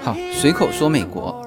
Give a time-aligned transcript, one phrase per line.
[0.00, 1.44] 好，随口说美国，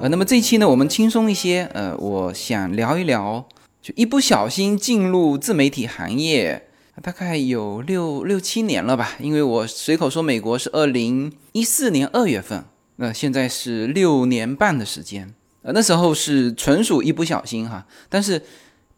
[0.00, 3.48] 呃，那么这一期呢，我们轻松一些，呃，我想聊一聊，
[3.80, 6.68] 就一不小心进入自媒体行业，
[7.00, 12.64] 大概有六六七年了吧，因为我随口说美国是二零一四年二月份，
[12.96, 18.42] 那现在是六年半的时间，呃，那时候是纯属一不小心哈，但是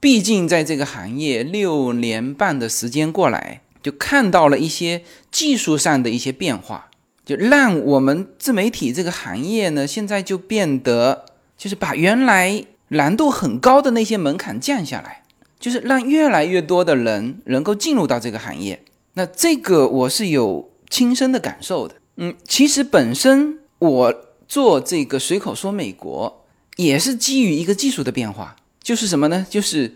[0.01, 6.91] 毕竟在这个行业六年半的时间过来，就看到了一些技术上的一些变化。
[7.25, 11.25] 就让我们自媒体这个行业呢，现在就变得
[11.57, 15.23] 就是把原来难度很高的那些门槛降下来，
[15.59, 18.85] 就是让越来越多的人能够进入到这个行业。
[19.15, 21.95] 那这个我是有亲身的感受的。
[22.17, 24.15] 嗯，其实本身我
[24.47, 26.45] 做这个随口说美国
[26.77, 29.47] 也是基于一个技术的变化，就是什么呢？
[29.49, 29.95] 就是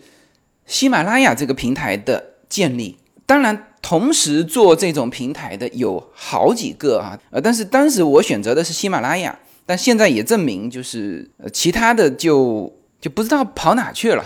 [0.67, 2.97] 喜马拉雅这个平台的建立。
[3.27, 3.67] 当然。
[3.89, 14.23] 同时做这种平台的有好几个啊，呃，但是当时我选择的是喜马拉雅，但现在也证明就是呃其他的就就不知道跑哪去了。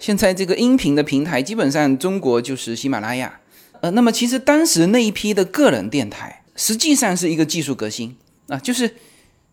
[0.00, 3.38] 现在这个音频的平台基本上中国就是喜马拉雅，
[3.80, 8.16] 呃，那么其实当时那一批的个人电台实际上是一个技术革新
[8.48, 8.92] 啊，就是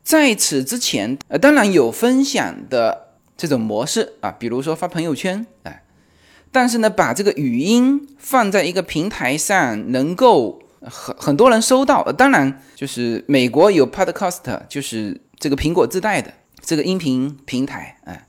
[0.01, 5.82] 在此之前，呃，当然有分享的这种模式啊，比如说发朋友圈，哎。
[6.53, 12.03] 但是呢，把这个语音放在一个平台上，能够很很多人收到。
[12.11, 16.31] 当然，就是美国有 Podcast，就是这个苹果自带的
[16.63, 18.27] 这个音频平台，哎，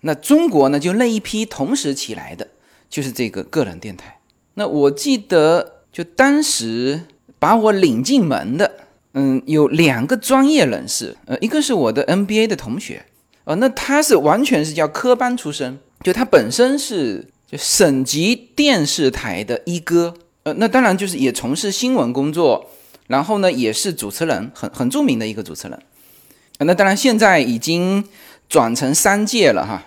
[0.00, 2.48] 那中国呢，就那一批同时起来的，
[2.90, 4.18] 就是这个个人电台。
[4.54, 7.02] 那我记得，就当时
[7.38, 8.72] 把我领进门的，
[9.14, 13.06] 嗯，有两个专业人士，呃，一个是我的 NBA 的同学，
[13.44, 17.28] 呃，那他是完全是叫科班出身，就他本身是。
[17.52, 20.14] 省级电视台的一哥，
[20.44, 22.70] 呃，那当然就是也从事新闻工作，
[23.08, 25.78] 然后呢也是主持人，很很著名的一个主持人。
[26.60, 28.08] 那当然现在已经
[28.48, 29.84] 转成商界了哈，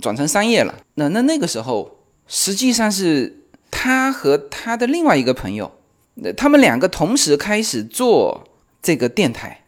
[0.00, 0.74] 转成商业了。
[0.94, 5.70] 那那那个时候，实际上是他和他的另外一个朋友，
[6.14, 8.42] 那他们两个同时开始做
[8.82, 9.64] 这个电台。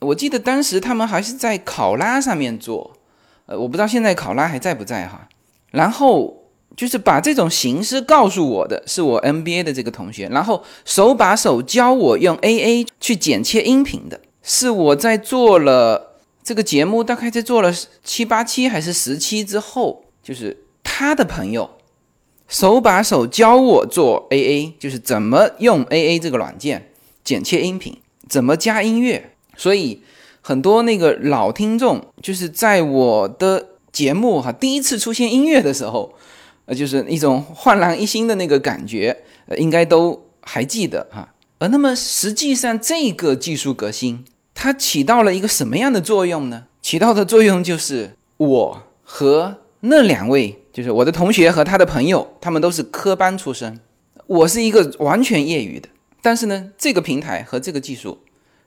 [0.00, 2.96] 我记得当时他们还是在考拉上面做，
[3.44, 5.28] 呃，我不知道现在考拉还在不在哈。
[5.70, 6.44] 然后。
[6.76, 21.70] 就是把这种形式告诉我的是我 MBA 的这个同学，然后手把手教我用 AA 去剪切音频的，是我在做了这个节目，大概在做了七八期还是十期之后，就是他的朋友
[22.46, 26.90] 手把手教我做 AA，就是怎么用 AA 这个软件
[27.24, 27.96] 剪切音频，
[28.28, 29.32] 怎么加音乐。
[29.56, 30.02] 所以
[30.42, 36.12] 很多那个老听众，就是在我的节目哈第一次出现音乐的时候。
[36.66, 39.16] 呃，就是一种焕然一新的那个感觉，
[39.46, 41.32] 呃，应该都还记得哈。
[41.58, 46.64] 呃，那么实际上这个技术革新，它起到了一个什么样的作用呢？
[46.82, 53.78] 起到的作用就是我和那两位，就是我的同学和他的朋友，他们都是科班出身，
[54.26, 55.88] 我是一个完全业余的。
[56.20, 58.18] 但是呢，这个平台和这个技术，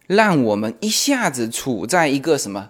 [0.07, 2.69] 让我们一下子处在一个什么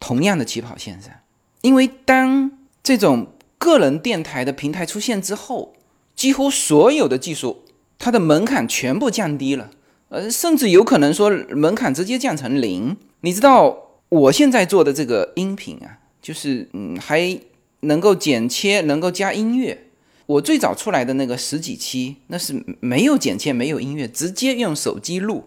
[0.00, 1.12] 同样的起跑线上，
[1.60, 2.50] 因为当
[2.82, 3.28] 这种。
[3.64, 5.72] 个人电台的平台出现之后，
[6.14, 7.64] 几乎所有的技术，
[7.98, 9.70] 它的门槛全部降低了，
[10.10, 12.94] 呃，甚至有可能说门槛直接降成零。
[13.22, 13.76] 你知道
[14.10, 17.40] 我现在做的这个音频啊，就是嗯，还
[17.80, 19.86] 能够剪切，能够加音乐。
[20.26, 25.44] 我最早出来的那个十几期，那是没有剪切，没有音乐，直接用手机录，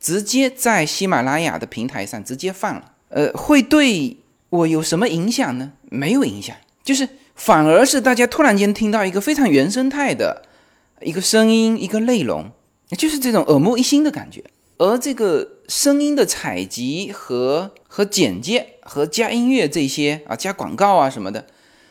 [0.00, 2.92] 直接在喜马拉雅的平台上直接放了。
[3.10, 4.16] 呃，会对
[4.48, 5.72] 我有什么影响呢？
[5.90, 7.06] 没有影响，就是。
[7.38, 10.42] 反而是大家突然间听到一个非常原生态的
[11.00, 12.50] 一个声音、一个内容，
[12.98, 14.44] 就是这种耳目一新的感觉。
[14.76, 21.46] 而这个声音的采集和和剪接和加音乐这些啊，加广告啊什么的，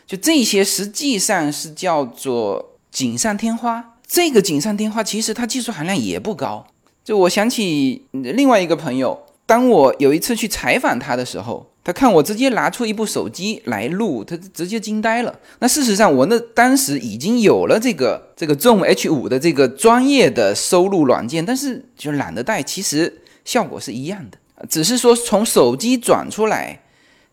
[0.06, 3.96] 就这些实际上是叫做锦上添花。
[4.06, 6.66] 这个锦上添花其实它技术含量也不高。
[7.02, 11.67] 就我想起另外一个朋友，当我有一次去采访他的时候。
[11.88, 15.34] 他看我直接拿出一部手机来录，他直接惊呆了。
[15.60, 22.62] 那事实上，我那当时已经有了这个这个 Zoom H5 的这个专业的收录软件，但是就懒得带。
[22.62, 24.36] 其实效果是一样的，
[24.68, 26.82] 只是说从手机转出来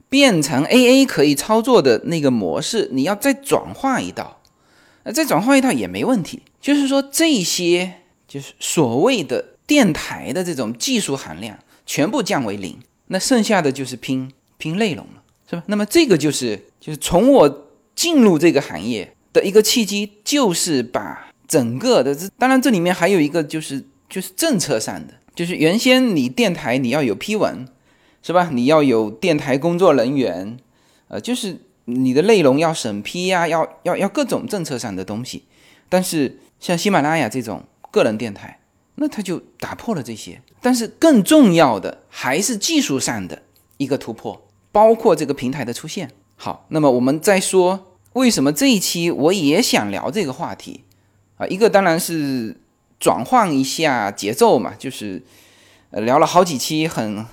[0.07, 4.39] 变成 AA 可以操作的那个模式，你要再转化一道，
[5.03, 6.43] 那再转化一道也没问题。
[6.61, 14.31] 就是说这些就是所谓的电台的这种技术含量全部降为零，那剩下的就是拼。
[14.57, 15.63] 拼内容了，是吧？
[15.67, 27.67] 那么这个就是就是从我进入这个行业的一个契机，就是把整个的这当然这里面还有一个就是就是政策上的，就是原先你电台你要有批文，
[28.23, 28.49] 是吧？
[28.51, 30.57] 你要有电台工作人员，
[31.07, 35.43] 呃，就是你的内容要审批呀，要要要各种政策上的东西。
[35.87, 38.59] 但是像喜马拉雅这种个人电台，
[38.95, 40.41] 那它就打破了这些。
[40.61, 43.43] 但是更重要的还是技术上的
[43.77, 44.44] 一个突破，
[44.75, 46.11] 包括这个平台的出现。
[46.35, 47.65] 好，那么我们再说
[48.13, 50.83] 为什么这一期我也想聊这个话题
[51.37, 51.47] 啊？
[51.47, 52.57] 一个当然是。
[52.97, 55.21] 转换一下节奏嘛，就是
[55.91, 57.23] 呃聊了好几期很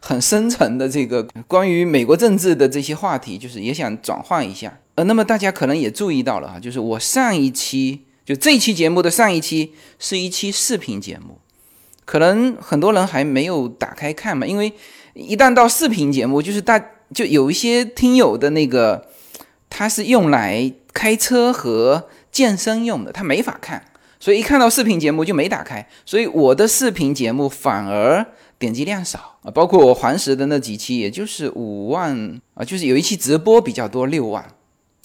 [0.00, 4.80] 很深层的这个关于美国政治的这些话题，就是也想转换一下。
[4.96, 11.38] 呃，那么大家可能也注意到了哈，就是我上一期就这期节目的上一期是一期视频节目，
[12.04, 14.72] 可能很多人还没有打开看嘛，因为
[15.14, 16.78] 一旦到视频节目，就是大
[17.12, 19.08] 就有一些听友的那个
[19.68, 23.84] 他是用来开车和健身用的，他没法看。
[24.20, 28.24] 所以一看到视频节目就没打开，所以我的视频节目反而
[28.56, 34.46] 点击量少啊，包括我黄石的那几期，也就是五万啊，就是有一期直播比较多，六万，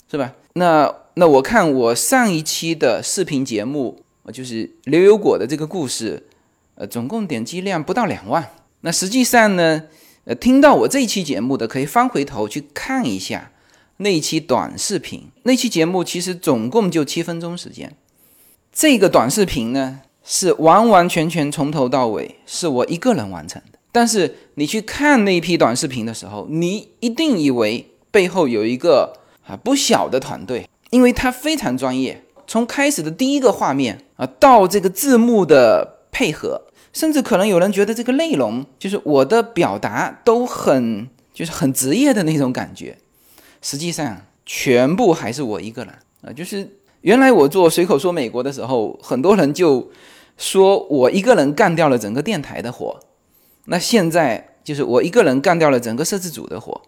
[0.08, 0.34] 是吧？
[0.52, 4.00] 那那我看我上一期的视频节目，
[4.32, 6.28] 就是牛油果的这个故事，
[6.76, 8.48] 呃，总共点击量不到两万。
[8.82, 9.82] 那实际上呢，
[10.28, 13.50] 呃，听到我这一期节目的可以翻回头去看一下
[13.96, 17.96] 那一期短视频，那期节目其实总共就七分钟时间。
[18.70, 23.78] 这个短视频呢，是完完全全从头到尾是我一个人完成的。
[23.90, 29.14] 但是你去看那一批短视频的时候，你一定以为背后有一个
[29.46, 32.22] 啊不小的团队，因为它非常专业。
[32.46, 36.66] 从开始的第一个画面啊，到这个字幕的配合，
[36.98, 42.98] 甚至可能有人觉得这个内容就是我的表达都很就是很职业的那种感觉。
[43.62, 46.68] 实际上，全部还是我一个人啊，就是。
[47.02, 49.88] 原来我做随口说美国的时候，很多人就
[50.36, 52.98] 说我一个人干掉了整个电台的活。
[53.66, 56.82] 那现在就是我一个人干掉了整个摄制组的活，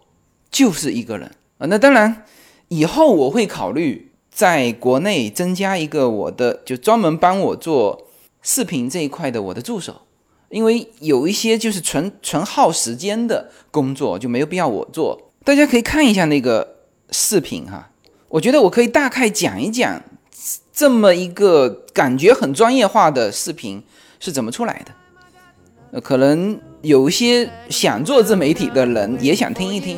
[0.51, 1.65] 就是一个人啊。
[1.67, 2.25] 那当然，
[2.67, 8.07] 以后我会考虑在国内增加一个我的，就专门帮我做
[8.41, 10.01] 视频这一块的我的助手，
[10.49, 15.31] 因为有一些就是纯纯耗时间的工作就没有必要我做。
[15.43, 16.75] 大家可以看一下那个
[17.11, 17.89] 视频哈。
[18.29, 20.01] 我觉得我可以大概讲一讲，
[20.71, 23.83] 这么一个感觉很专业化的视频
[24.19, 24.91] 是怎么出来的。
[25.91, 29.97] 呃，可能有一些想做自媒体的人也想听一听。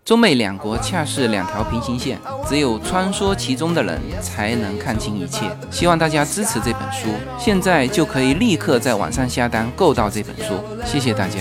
[0.11, 5.45] 中美两国恰是两条平行线，只有穿梭其中的人才能看清一切。
[5.71, 7.07] 希望大家支持这本书，
[7.39, 10.55] 现在就可以立刻在网上下单购到这本书。
[10.85, 11.39] 谢谢大家。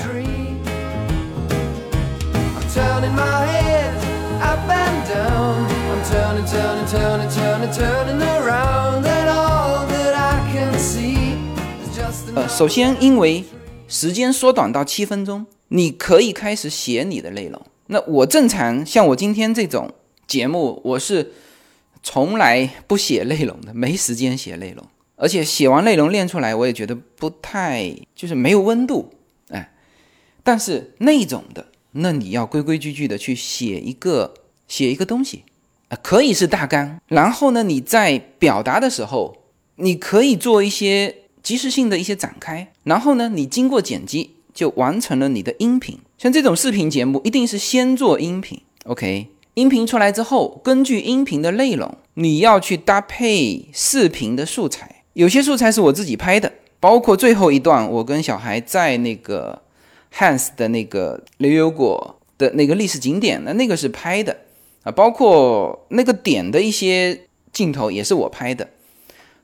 [12.37, 13.45] 呃，首先，因为
[13.89, 17.61] 时间缩短到七分钟，你可以开始写你的内容。
[17.93, 19.93] 那我正常像我今天这种
[20.29, 21.33] 节目，我是
[22.05, 29.13] 从来不写内容的，没时间写内容，而且写完内容练出来，我也觉得不太就是没有温度，
[29.49, 29.73] 哎。
[30.45, 34.35] 但是那种的，那你要规规矩矩的去写一个
[34.69, 35.43] 写一个东西
[35.89, 39.37] 啊，可以是大纲，然后呢，你在表达的时候，
[39.75, 45.99] 你可以做一些即时性的一些展开，然后呢，你经过剪辑就完成了你的音频。
[46.21, 49.29] 像这种视频节目，一定是先做音频，OK？
[49.55, 55.03] 音频出来之后，根据音频的内容，你要去搭配视频的素材。
[55.15, 59.63] 有些素材是我自己拍的，包括最后一段，我跟小孩在那个
[60.15, 64.37] Hans 的那个牛油果的那个历史景点，那那个是拍的
[64.83, 67.19] 啊，包括那个点的一些
[67.51, 68.69] 镜头也是我拍的。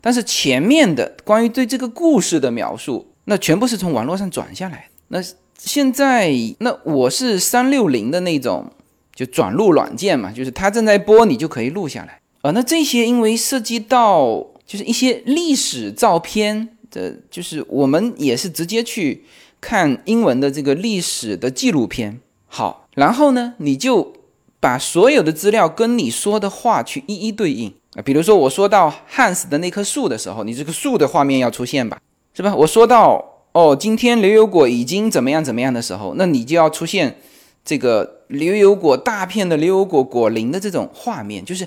[0.03, 5.23] 但是前面的关于对这个故事的描述，那全部是从网络上转下来，那。
[5.59, 8.71] 现在那我是三六零的那种，
[9.15, 12.53] 就转录软件嘛，就是它正在播，你就可以录下来啊。
[12.53, 19.25] 那这些因为涉及到就是一些历史照片的，就是我们也是直接去
[19.61, 22.21] 看英文的这个历史的纪录片。
[22.47, 24.13] 好，然后呢，你就
[24.61, 28.03] 把所有的资料跟你说的话去一一对应啊。
[28.03, 31.99] 比如说我说到汉斯的那棵树的时候，你这个树的画面要出现吧，
[32.35, 32.55] 是吧？
[32.55, 33.33] 我说到。
[33.57, 37.17] 哦，今天牛油果已经怎么样怎么样的时候，那你就要出现
[37.65, 41.67] 这个牛油果大片的牛油果果林的这种画面，就是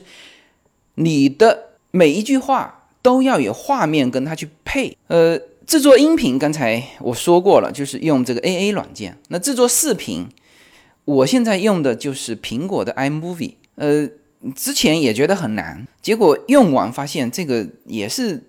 [0.93, 4.95] 你的每一句话都要有画面跟它去配。
[5.07, 9.17] 呃，制作音频刚才我说过了，就是用这个 A A 软件。
[9.29, 10.27] 那制作视频，
[11.05, 13.55] 我现在用的就是苹果的 iMovie。
[13.73, 14.07] 呃，
[14.55, 18.48] 之前也觉得很难，结果用完发现这个也是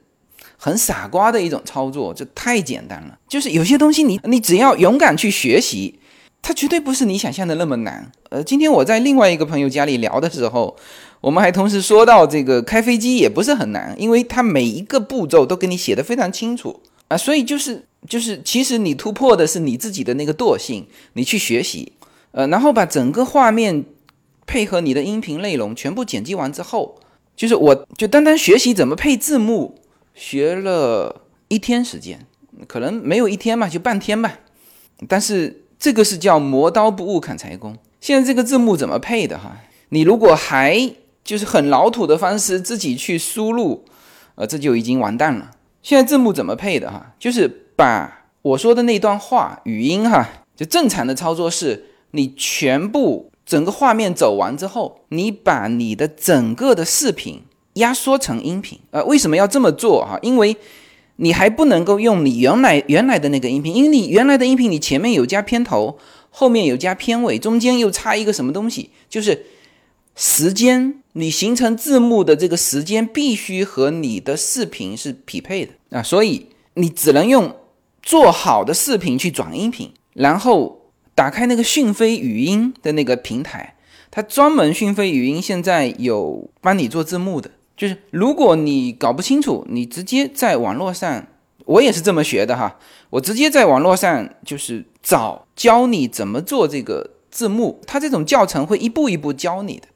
[0.61, 3.19] 很傻瓜的一种操作，就太简单了。
[3.27, 5.97] 就是有些东西你你只要勇敢去学习。
[6.43, 8.11] 它绝对不是你想象的那么难。
[8.31, 10.75] 呃，今天我在另外一个朋友家里聊的时候，
[11.21, 17.17] 我们还同时说到这个开飞机也不是很难，因为它每一个步骤都给你写的非常清楚啊。
[17.17, 21.93] 所以就是就是，其实你突破的是你自己的那个惰性，你去学习，
[22.33, 23.85] 呃，然后把整个画面
[24.47, 26.99] 配合你的音频内容全部剪辑完之后，
[27.37, 29.79] 就是我就单单学习怎么配字幕，
[30.21, 32.27] 学了一天时间，
[32.69, 34.39] 可能没有一天吧，就半天吧，
[35.09, 35.65] 但是。
[35.83, 37.75] 这个是叫磨刀不误砍柴工。
[38.03, 39.57] 现在这个字幕怎么配的哈？
[39.89, 43.87] 你如果还就是很老土的方式自己去输入，
[44.35, 45.53] 呃，这就已经完蛋了。
[45.83, 47.15] 现在字幕怎么配的哈？
[47.19, 57.41] 就是把我说的那段话语音哈，就正常的操作是，你全部整个画面走完之后，你把你的整个的视频
[57.75, 58.79] 压缩成音频。
[58.91, 60.19] 呃，为什么要这么做哈？
[60.23, 60.57] 因为
[61.17, 65.99] 你还不能够用你原来原来的那个音频，因为你原来的音频你前面有加片头，
[66.31, 69.47] 后面有加片尾，中间又插一个什么东西，就是
[70.17, 77.55] 时间你形成字幕的这个时间必须和你的视频是匹配的啊，所以你只能用
[78.03, 83.77] 做好的视频去转音频，然后打开那个讯飞语音的那个平台，
[84.11, 87.51] 它专门讯飞语音现在有帮你做字幕的。
[87.81, 91.27] 就是如果你搞不清楚，你直接在网络上，
[91.65, 92.77] 我也是这么学的哈。
[93.09, 99.89] 我直接在网络上就是找教你怎么做这个字幕，它这种教程会一步一步教你的。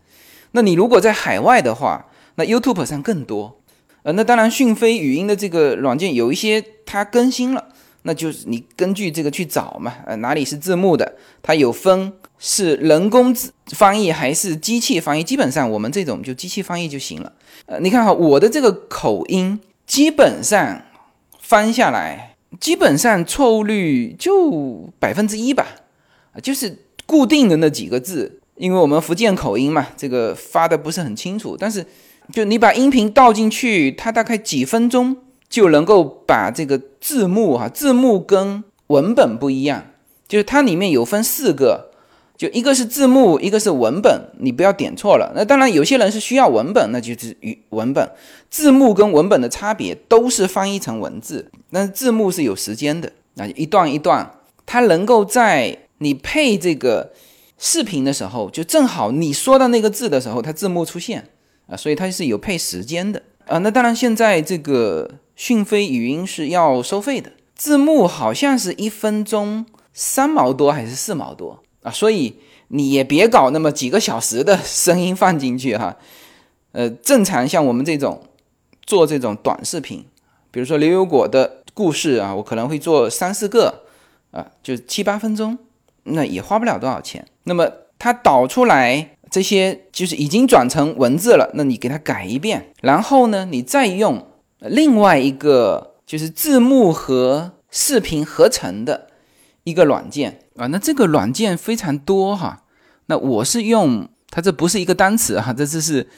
[0.52, 3.60] 那你如果在海外的话，那 YouTube 上更多。
[4.04, 7.68] 呃，那当然讯飞语音的这个软件有一些它更新了，
[8.04, 9.92] 那就是你根据这个去找嘛。
[10.06, 12.14] 呃，哪里是字幕的，它有分。
[12.46, 13.34] 是人工
[13.68, 15.24] 翻译还是机器翻译？
[15.24, 17.32] 基本上我们这种就机器翻译就行了。
[17.64, 20.82] 呃，你看哈，我的这个口音基本上
[21.40, 25.66] 翻下来，基本上错误率就百分之一吧，
[26.42, 28.40] 就是固定的那几个字。
[28.56, 31.56] 因为我们福建口音嘛，这个发的不是很清楚。
[31.58, 31.86] 但是
[32.30, 35.16] 就你把音频倒进去，它大概几分钟
[35.48, 39.86] 就能够把这个字幕哈，字幕跟文本不一样，
[40.28, 41.92] 就是它里面有分四个。
[42.44, 45.32] 就一个是字幕，一个是文本，你不要点错了。
[45.34, 48.06] 那当然，有些人是需要文本，那就是语文本。
[48.50, 54.30] 字幕跟文本的差别都是翻译成文字，但是字幕是有时间的，那一段一段，
[54.66, 57.12] 它能够在你配这个
[57.56, 61.26] 视频的时候，就正好你说到那个字的时候，它字幕出现
[61.66, 63.56] 啊，所以它是有配时间的啊。
[63.56, 71.63] 那当然，现在这个讯飞语音是要收费的，字幕好像是一分钟三毛多还是四毛多。
[71.84, 72.34] 啊，所以
[72.68, 75.94] 你也别搞那么几个小时的声音放进去哈，
[76.72, 78.22] 呃，正常像我们这种
[78.86, 80.02] 做这种短视频，
[80.50, 83.82] 比如说牛油果的故事啊，我可能会做三四个
[84.30, 85.58] 啊，就七八分钟，
[86.04, 87.26] 那也花不了多少钱。
[87.42, 94.26] 那么它导出来这些就是已经转成文字了，那你给它改一遍，然后呢，你再用
[94.60, 99.08] 另外一个就是字幕和视频合成的
[99.64, 100.40] 一个软件。
[100.56, 102.62] 啊，那这个软件非常多哈。
[103.06, 106.08] 那我是用它，这不是一个单词哈，这只是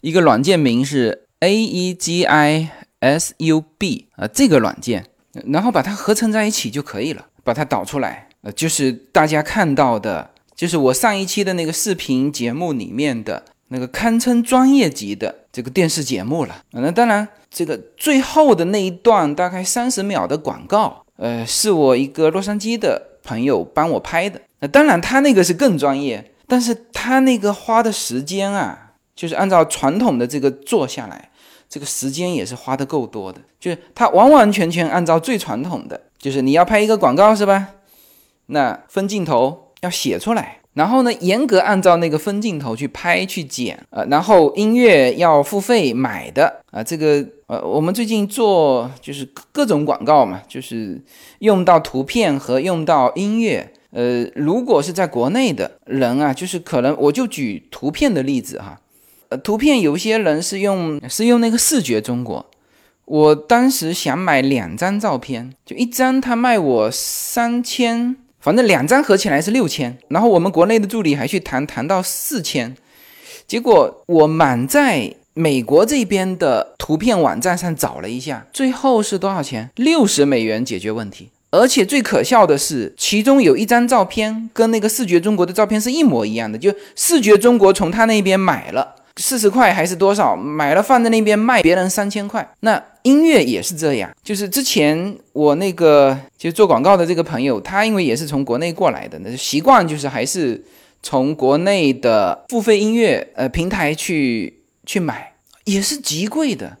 [0.00, 2.70] 一个软件名是 A E G I
[3.00, 5.06] S U B 啊，这个软件，
[5.46, 16.62] 然后把它合成在一起就可以了，把它导出来，呃，就是大家看到的，就是我上一期的那个视频节目里面的那个堪称专业级的这个电视节目了。
[16.72, 23.13] 那当然，这个最后的那一段大概三十秒的广告，呃，是我一个洛杉矶的。
[23.24, 31.30] 朋友帮我拍的，那当然他那个是更专业，但是他那个花的时间啊，就是按照传统的这个做下来，
[31.68, 37.70] 这个时间也是花的够多的，就是他完完全全按照最传统的，就是你要拍一个广告是吧？
[38.46, 40.58] 那分镜头要写出来。
[40.74, 51.00] 然后呢，严格按照那个分镜头去拍去剪，呃，然后音乐要付费买的啊，这个呃，我们最近做就是各种广告嘛，就是
[51.38, 58.80] 用到图片和用到音乐，呃，如果是在国内的人啊，就是可能我就举图片的例子哈，
[59.28, 62.44] 呃，图片有些人是用是用那个视觉中国，
[63.04, 68.16] 我当时想买两张照片，就一张他卖我三千。
[68.44, 72.76] 反正两张合起来是六千，然后我们国内的助理还去谈谈到四千，
[73.46, 79.70] 结果我满在美国这边的图片网站上找了一下，最后是多少钱？
[79.76, 81.30] 六十美元解决问题。
[81.52, 92.46] 而且最可笑的是，其中有一张照片跟那个视觉中国的照片是一模一样的，就视觉中国从他那边买了四十块还是多少，买了放在那边卖别人三千块。
[92.60, 100.64] 那音乐也是这样，就是之前我那个就做广告的这个朋友，他因为也是从国内过来的，那习惯就是还是
[101.02, 105.34] 从国内的付费音乐呃平台去去买，
[105.64, 106.78] 也是极贵的。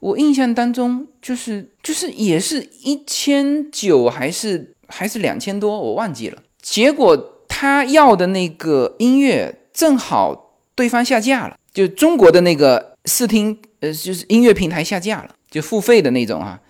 [0.00, 6.40] 我印象当中就是就是也是一千九还是还是两千多，我忘记了。
[6.60, 16.60] 结果他要的那个音乐正好对方下架了，就中国的那个视听呃就是音乐平台下架了，就付费的那种啊。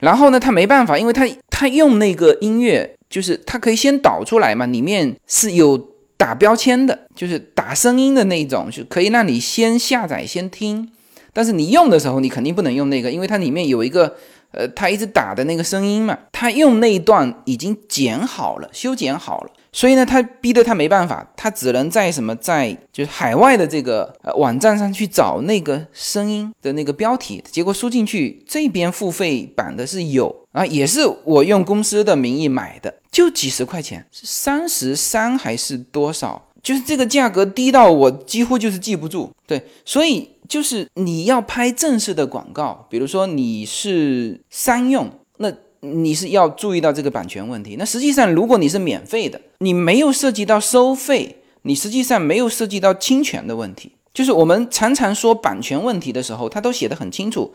[0.00, 5.76] 然后呢，他没办法，因为他他用那个音乐就是他可以先导出来嘛，里面是有
[6.16, 10.90] 打标签的，就是打声音的那种，就可以让你先下载先听。
[11.32, 14.16] 但是你用的时候，你肯定不能用那个，因为它里面有一个，
[14.52, 36.48] 呃，它一直打的那个声音嘛，它用那一段已经剪好了，修剪好了，所以呢，他逼得他没办法，他只能在什么，在就是海外的这个呃网站上去找那个声音的那个标题，结果输进去，这边付费版的是有啊，也是我用公司的名义买的，就几十块钱，是三十三还是多少？
[36.62, 40.30] 就是这个价格低到我几乎就是记不住，对，所以。
[40.50, 45.48] 就是你要拍正式的广告，比如说你是商用，那
[45.78, 47.76] 你是要注意到这个版权问题。
[47.78, 53.92] 那实际上，如果你是免费的，你没有涉及到收费，你实际上没有涉及到侵权的问题。
[54.12, 57.52] 就是我们常常说版权问题的时候，它都写得很清楚，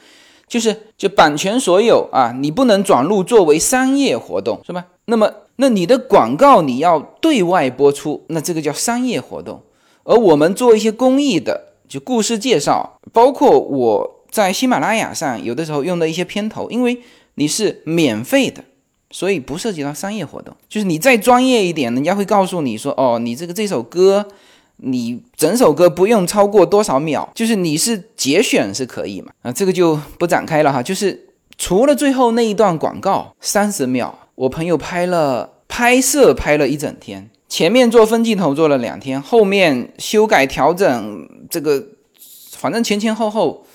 [0.47, 4.85] 就是就版权所有啊，你不能转入作为商业活动，是吧？
[5.05, 9.61] 那么那你的广告你要对外播出，那这个叫商业活动。
[10.03, 11.73] 而我们做一些公益的。
[11.87, 16.99] 就故事介绍，包括我在喜马拉雅上有的时候用的一些片头，因为
[17.35, 18.63] 你是免费的，
[19.15, 20.53] 所以不涉及到商业活动。
[20.67, 24.27] 就是你再专业一点，人家会告诉你说，哦，你这个这首歌，
[24.75, 29.31] 你整首歌不用超过多少秒，就是你是节选是可以嘛？
[29.43, 30.83] 啊，这个就不展开了哈。
[30.83, 37.29] 就是除了最后那一段广告三十秒，我朋友拍了拍摄拍了一整天。
[37.47, 41.81] 前面做分镜头做了两天，后面修改调整这个，
[42.51, 43.65] 反正前前后后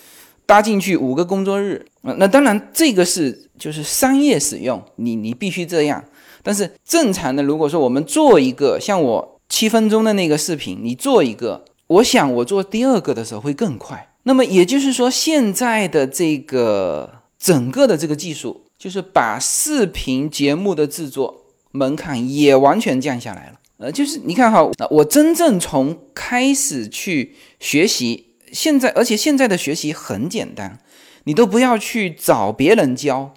[0.44, 1.86] 搭进去五个工作日。
[2.02, 6.02] 那当然这个是就是商业使用，你你必须这样。
[6.42, 14.08] 但是正常的，如果说我们做一个像我七分钟的那个视频，你做一个，我想我做第二个的时候会更快。
[14.22, 23.60] 那么也就是说，现在的这个整个的这个技术，就是把视频节目的制作门槛也完全降下来了。
[23.78, 30.78] 呃，就是你看哈，我真正从开始去学习，现在而且现在的学习很简单，
[31.24, 33.32] 你都不要去找别人教，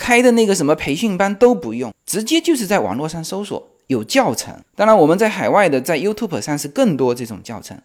[0.00, 4.54] 开的那个什么培训班都不用，直接就是在网络上搜索有教程。
[4.74, 7.78] 当然我们在海外的，在 YouTube 上是更多这种教程，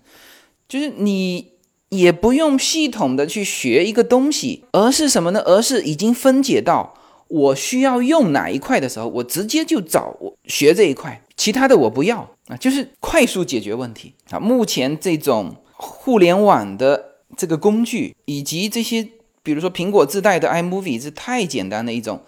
[0.69, 1.51] 就是你
[1.89, 5.41] 也不用系统的去学一个东西，而是什么呢？
[5.45, 6.93] 而是已经分解到
[7.27, 11.21] 我需要用哪一块的时候，我直接就找我学这一块。
[11.35, 14.39] 其他的我不要啊，就是快速解决问题啊。
[14.39, 19.05] 目前这种互联网的这个工具，以及这些，
[19.45, 22.19] 比如说苹果自带的 iMovie，是太简单的一种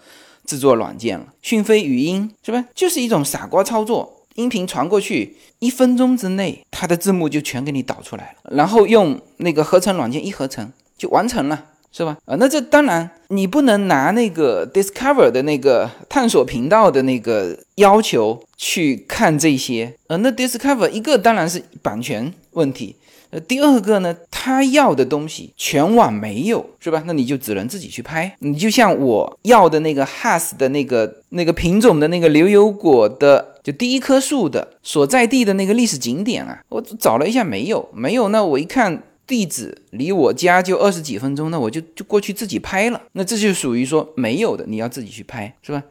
[0.46, 1.26] 制作软件了。
[1.42, 2.64] 讯飞语音是吧？
[2.74, 11.66] 就是一种傻瓜操作，音频传过去，一分钟之内，它的字幕就全给你导出来了，然后用那个合成软件一合成就完成了。
[11.90, 12.18] 是吧？
[12.26, 19.96] 啊，那这当然，你不能拿那个 Discover 的那个探索频道的那个要求去看这些。
[20.06, 22.94] 呃，那 Discover 一个当然是版权问题，
[23.30, 24.14] 呃，第二个呢，
[24.48, 27.02] 他要的东西全网没有，是吧？
[27.06, 28.36] 那你就只能自己去拍。
[28.38, 38.28] 你就像我要的那个 Has 的那个那个品种的那个牛油果的，就第一棵树的所在地的那个历史景点啊，我找了一下没有，没有。
[38.28, 39.02] 那我一看。
[39.28, 43.02] 地址离我家就二十几分钟，那我就就过去自己拍了。
[43.12, 45.82] 那这就属于说没有的，你要自己去拍，是吧？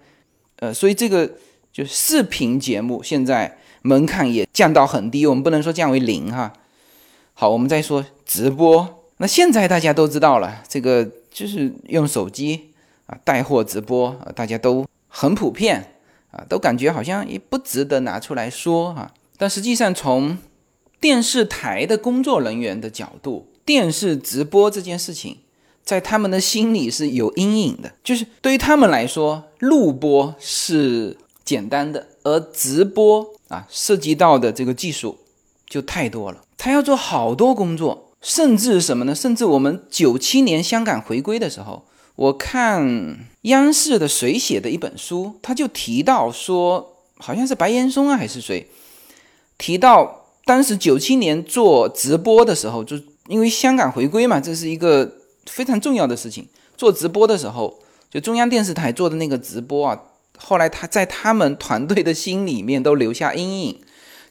[0.56, 1.30] 呃，所以这个
[1.72, 6.52] 就视频节目现在门槛也降到很低，我们不能说降为零哈。
[7.40, 9.04] 好，我们再说直播。
[9.18, 12.72] 那现在大家都知道了，这个就是用手机
[13.06, 15.94] 啊带货直播啊，大家都很普遍
[16.32, 19.14] 啊，都感觉好像也不值得拿出来说哈。
[19.38, 20.40] 但实际上从
[21.00, 25.38] 电视台的工作人员的角度，电视直播这件事情，
[25.84, 27.92] 在他们的心里是有阴影的。
[28.04, 35.20] 就是对于他们来说，录播是简单的，而直播啊涉及到的这个技术
[35.68, 39.14] 就太多了，他要做好多工作，甚至什么呢？
[39.14, 48.68] 甚至我们九七年香港回归的时候，我看央视的谁写的一本书，他就提到说，好像是白岩松啊还是谁，
[49.58, 57.80] 提到当时九七年做直播的时候，就因为香港回归嘛，这是一个非常重要的事情，做直播的时候。
[58.10, 60.02] 就中央电视台做的那个直播啊，
[60.38, 63.82] 后来他在他们团队的心里面都留下阴影，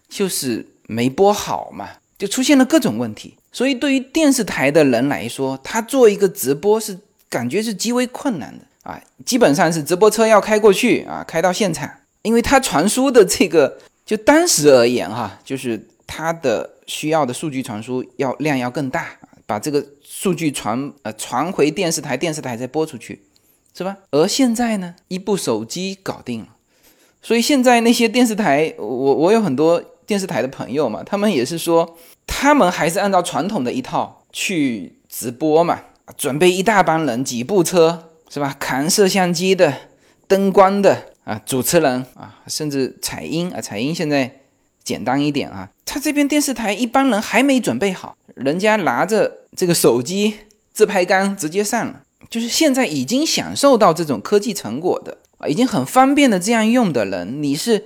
[0.08, 3.34] 就是没播好嘛，就出现了各种问题。
[3.52, 6.98] 所以对于电视台的人来说，他做一个直播是
[7.28, 11.90] 感觉是极为困难的啊，基本上是直播车要开过去啊，开到现场，
[12.22, 19.08] 因为他传输的这个，就当时而言哈，就是它的需要的数据传输要量要更大，
[19.46, 23.22] 把这个数据传呃传回电视台，电视台再播出去。
[23.78, 23.94] 是吧？
[24.10, 26.48] 而现在呢，一部手机搞定了。
[27.20, 35.80] 所以现在那些电视台，我我有很多电视台的朋友嘛，他们也是说，他们还是按照传统的一套去直播嘛，
[36.16, 38.54] 准备一大帮人，几部车，是吧？
[38.58, 39.72] 扛摄像机的、
[40.28, 44.40] 灯光的啊，主持人啊，甚至采音啊，采音现在
[44.84, 45.68] 简单一点啊。
[45.84, 50.34] 他这边电视台一帮人还没准备好，人家拿着这个手机
[50.72, 52.02] 自拍杆直接上了。
[52.28, 57.84] 就是现在已经享受到这种科技成果的啊，已经很方便的这样用的人，你是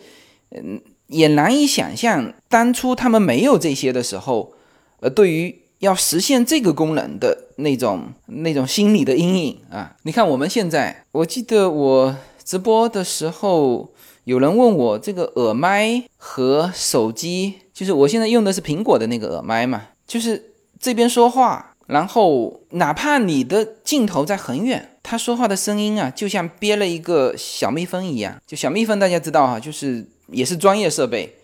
[0.50, 4.54] 嗯也难以想象当初他们没有这些的时候，
[5.00, 9.96] 呃，对于要实现这个功能的那种那种心理的阴影啊。
[10.04, 13.92] 你看我们现在，我记得我直播的时候，
[14.24, 21.66] 有人问我这个耳麦和手机，就是我现在用的是苹果的那个耳麦嘛，就是这边说话。
[21.86, 28.40] 然后，哪怕你的镜头在很远，他说话的声音啊，就像憋了一个小蜜蜂一样。
[28.46, 31.36] 就小蜜蜂，大家知道哈，就是也是专业设备，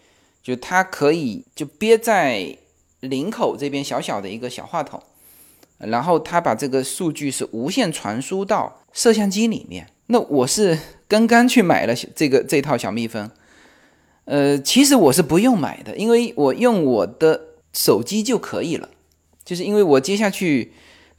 [0.43, 2.57] 就它可以就憋在
[3.01, 5.03] 领口这边小小的一个小话筒，
[5.79, 9.89] 然后它把这个数据是无线传输到摄像机里面。
[10.07, 13.31] 那我是刚刚去买了这个这套小蜜蜂，
[14.25, 17.41] 呃，其实我是不用买的，因为我用我的
[17.73, 18.89] 手机就可以了。
[19.45, 20.73] 就是因为我接下去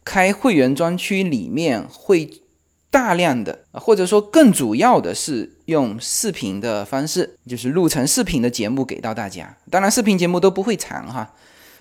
[0.04, 2.30] 开会员专区里面会
[2.98, 9.56] 大量的，或者说更主要的是用视频的方式，就是录成视频的节目给到大家。
[9.70, 11.32] 当然，视频节目都不会长哈，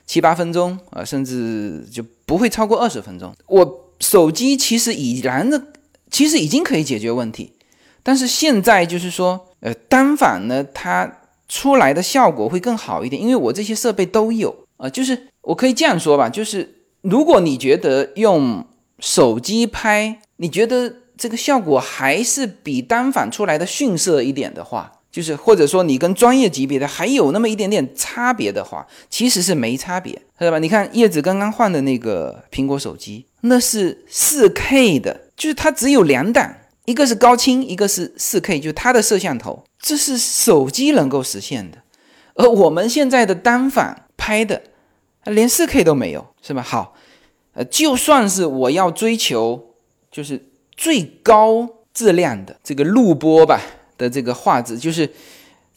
[0.06, 3.34] 七八分钟啊，甚至就不会超过二十分钟。
[3.46, 5.62] 我手机其实已然的，
[6.10, 7.54] 其实已经可以解决问题，
[8.02, 11.10] 但是现在就是说，呃，单反呢，它
[11.48, 15.28] 出来的效果会更好一点，因为我这些设备都有啊，就是。
[15.46, 18.66] 我可以这样说吧，就是如果你觉得用
[18.98, 30.58] 手机拍，你觉得这个效果还是比单反出来的逊色一点的话，就是或者说你跟专业级别的还有那么一点点差别的话，其实是没差别，是吧？
[30.58, 41.78] 你看叶子刚刚换的那个苹果手机，那是四 K 的，就是它只有两档，一个是高清，一个是四 K，就它的摄像头，这是手机能够实现的，
[42.34, 44.62] 而我们现在的单反拍的。
[45.24, 46.62] 连四 K 都没有，是吧？
[46.62, 46.94] 好，
[47.54, 49.74] 呃，就算是我要追求
[50.08, 50.40] 就是
[50.76, 53.60] 最高质量的这个录播吧
[53.96, 55.10] 的这个画质，就是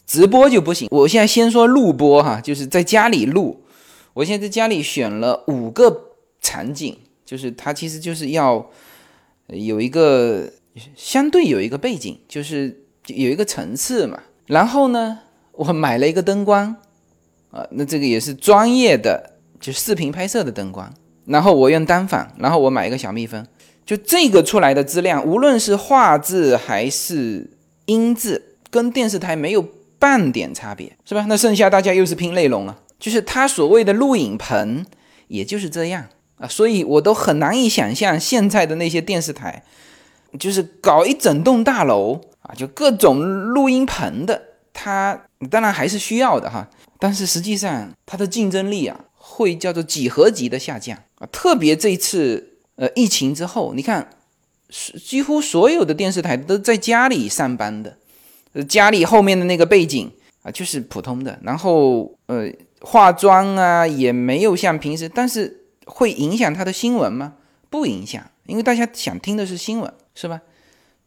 [0.06, 0.88] 直播就不行。
[0.90, 3.62] 我现在先说录播哈，就是在家里录。
[4.12, 8.70] 我现在在家里选了五个场景，就是它其实就是要
[9.46, 10.52] 有一个
[10.94, 14.20] 相对有一个背景，就是有一个层次嘛。
[14.46, 15.20] 然后呢，
[15.52, 16.74] 我买了一个灯光，
[17.50, 19.38] 啊，那这个也是专业的。
[19.60, 20.90] 就视频拍摄的灯光，
[21.26, 23.46] 然后我用单反，然后我买一个小蜜蜂，
[23.84, 27.50] 就这个出来的质量，无论是画质还是
[27.86, 29.66] 音质，跟电视台没有
[29.98, 31.26] 半点差别，是吧？
[31.28, 34.84] 那剩下大家又是拼内容了，就是他所谓的录影棚，
[35.28, 39.64] 也就是这样啊，所以我都很难以想象现在的那些电视台，
[40.38, 44.40] 就是搞一整栋大楼啊，就各种录音棚的，
[44.72, 49.06] 它当然还是需要的哈，但是实际上它的竞争力啊。
[49.22, 51.26] 会叫做几何级的下降啊！
[51.30, 52.49] 特别这一次
[52.80, 54.08] 呃疫情之后，你看，
[55.06, 57.98] 几乎所有的电视台都在家里上班的，
[58.54, 60.10] 呃，家里后面的那个背景
[60.42, 67.34] 啊就是普通的，然后呃化妆啊也没有像平时，但是会影响他的新闻吗？
[67.68, 70.40] 不影响，因为大家想听的是新闻，是吧？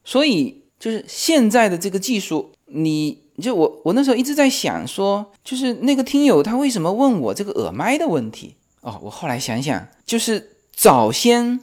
[0.03, 3.23] 所以就是现在的这个技术，你。
[3.41, 8.99] 就我我那时候一直在想说，就是那个听友他为什么问我这个耳麦的问题哦？
[9.01, 11.59] 我后来想想，就是早先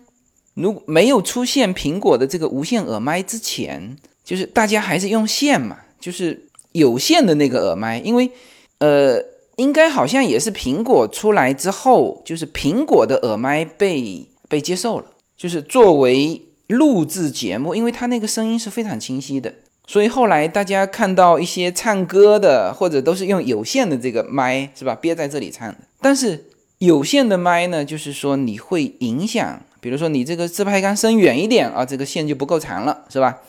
[0.54, 8.30] 如没有出现苹果的这个无线耳麦之前，就是大家还是用线嘛，就是有线的那个耳麦，因为
[8.78, 9.22] 呃，
[9.56, 15.04] 应该好像也是苹果出来之后，就是苹果的耳麦被被接受了，
[15.36, 19.52] 就是作为录制节目，因为它那个声音是非常清晰的，
[19.86, 24.94] 所以后来大家看到一些唱歌的，或者都是用有线的这个麦，是吧？
[24.94, 25.76] 憋在这里唱的。
[26.00, 26.49] 但是
[26.80, 33.42] 有线的麦呢，就是说你会影响，比如说你这个自拍杆伸远一点啊，这个线就不够长了，是吧？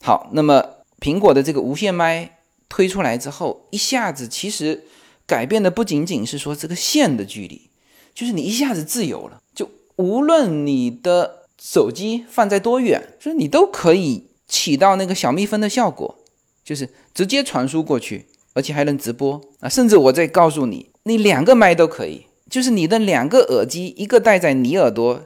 [0.00, 0.64] 好，那么
[1.00, 4.84] 苹果的这个无线麦推出来之后，一下子其实
[5.26, 7.68] 改变的不仅仅是说这个线的距离，
[8.14, 16.16] 就是你一下子自由了，就无论你的手机放在多远，就是你都可以起到那个小蜜蜂的效果，
[16.64, 25.24] 就是直接传输过去，而且还能直播啊，甚至我再告诉你，你两个麦都可以，就是你的两个耳机，一个戴在你耳朵，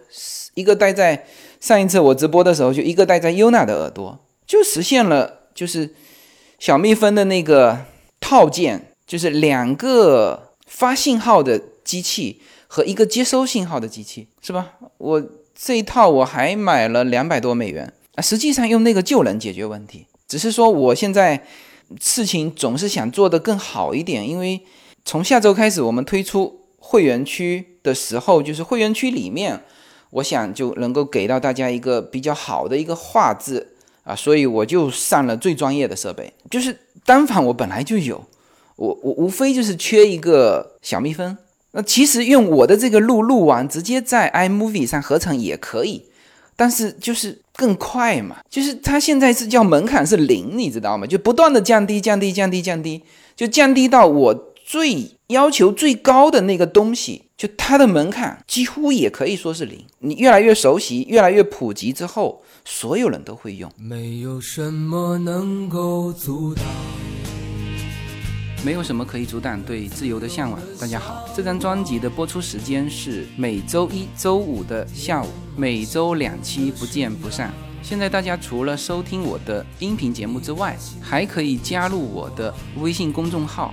[0.55, 1.27] 一个戴在
[1.59, 4.17] 上一次我直播的时候，就一个戴在优娜的耳朵。
[4.47, 5.93] 就实现了，就是
[6.61, 7.81] 小蜜蜂的那个
[8.21, 14.75] 套件，就是两个发信号的机器和一个接收信号的机器，是吧？
[14.99, 15.21] 我
[15.53, 21.45] 这一套我还买了两百多美元啊，实际上用那个就能解决问题，只是说我现在
[22.01, 24.61] 事情总是想做得更好一点，因为
[25.05, 29.61] 从下周开始我们推出会员区的时候，就是会员区里面，
[30.11, 33.73] 我想就能够给到大家一个比较好的一个画质。
[34.07, 38.25] 啊，所以我就上了最专业的设备，就是单反我本来就有，
[38.77, 41.37] 我我无非就是缺一个小蜜蜂。
[41.73, 46.05] 那其实用我的这个录录完，直接在 iMovie 上合成也可以，
[46.55, 48.37] 但是就是更快嘛。
[48.49, 51.05] 就是它现在是叫门槛是零，你知道吗？
[51.05, 53.03] 就不断的降低降低降低降低，
[53.35, 59.87] 就降低到我最要求最高的那个东西，就它的门槛几乎也可以说是零。
[60.01, 62.43] 你越来越熟悉，越来越普及之后。
[62.65, 63.71] 所有人都会用。
[63.77, 66.65] 没有什么能够阻挡，
[68.65, 70.61] 没有什么可以阻挡对自由的向往。
[70.81, 77.55] 大家好，这张专辑的播出时间是每周一周五的下午，每周两期，不见不散。
[77.85, 83.73] 现在大家除了收听我的音频节目之外，还可以加入我的微信公众号，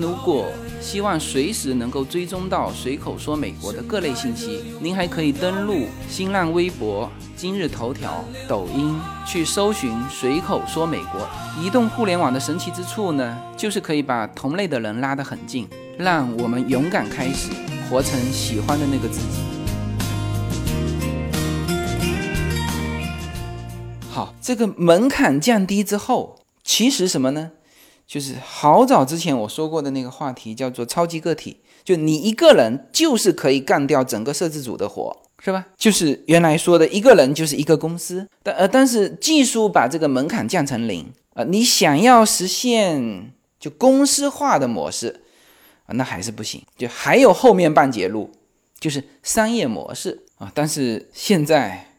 [0.00, 0.46] 如果
[0.80, 4.62] 希望随时能够追踪到随口说美国的各类信息。
[4.80, 8.94] 您还可以登录新浪微博、今日头条、抖音
[9.26, 11.28] 去搜寻“随口说美国”。
[11.60, 15.66] 移动互联网的神奇之处呢，就是可以把同类的人拉得很近，
[15.98, 17.50] 让我们勇敢开始，
[17.88, 19.26] 活成喜欢的那个自己。
[24.10, 27.52] 好，这个门槛降低之后，其实什么呢？
[28.06, 31.60] 就是好早之前我说过的那个话题，叫做超级个体。
[31.84, 35.66] 就你一个人就是可以干掉整个摄制组的活，是吧？
[35.76, 38.26] 就是原来说的一个人就是一个公司。
[38.42, 45.22] 但呃，但是技术把这个门槛降成零啊，你想要实现就公司化的模式
[45.86, 46.62] 啊，那还是不行。
[46.76, 48.30] 就还有后面半截路，
[48.80, 50.50] 就是商业模式啊。
[50.52, 51.92] 但是现在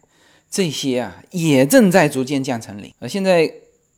[0.51, 3.07] 这些啊，也正在逐渐降成零啊。
[3.07, 3.49] 现在。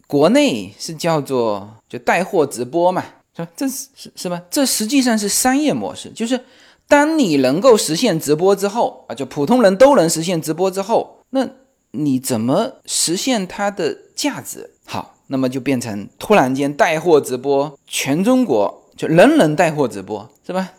[0.09, 3.05] 国内是叫做就带货直播嘛，
[3.37, 3.51] 是吧？
[3.55, 4.41] 这是是是吧？
[4.49, 6.43] 这实际上是商业模式，就是
[6.87, 11.47] 当你能够实现直播之后啊，就普通人都能实现直播之后，那
[11.91, 14.71] 你怎么实现它的价值？
[14.87, 20.71] 好，那么就变成突然间带货直播，全中国就人人带货直播，是吧？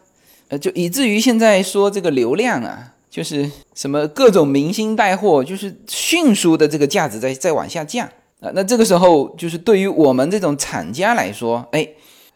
[0.48, 8.08] 呃，就以至于现在说这个流量啊，就是什么各种明星带货，就是迅速的这个价值在在往下降。
[8.40, 11.87] 啊，那这个时候就是对于我们这种厂家来说，哎，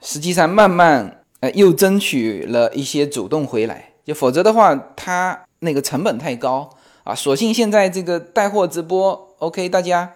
[0.02, 6.68] 实际上慢慢呃又争取了一些主动回来，就否则的话，它那个成本太高
[7.04, 7.14] 啊。
[7.14, 10.12] 索性现在这个带货直播，OK，大家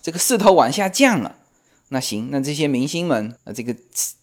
[0.00, 1.36] 这个势头往下降了，
[1.90, 3.76] 那行，那这些明星们啊，这个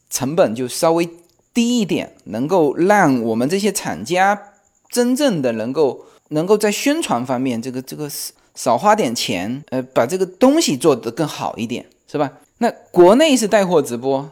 [0.09, 1.07] 成本就稍微
[1.53, 4.53] 低一点，能够让我们这些厂家
[4.89, 8.33] 真正的能够能够在宣传方面，这个这个是。
[8.55, 12.31] 少花点钱，呃，把这个东西做得更好一点，是吧？
[12.59, 14.29] 那国内是带货直播，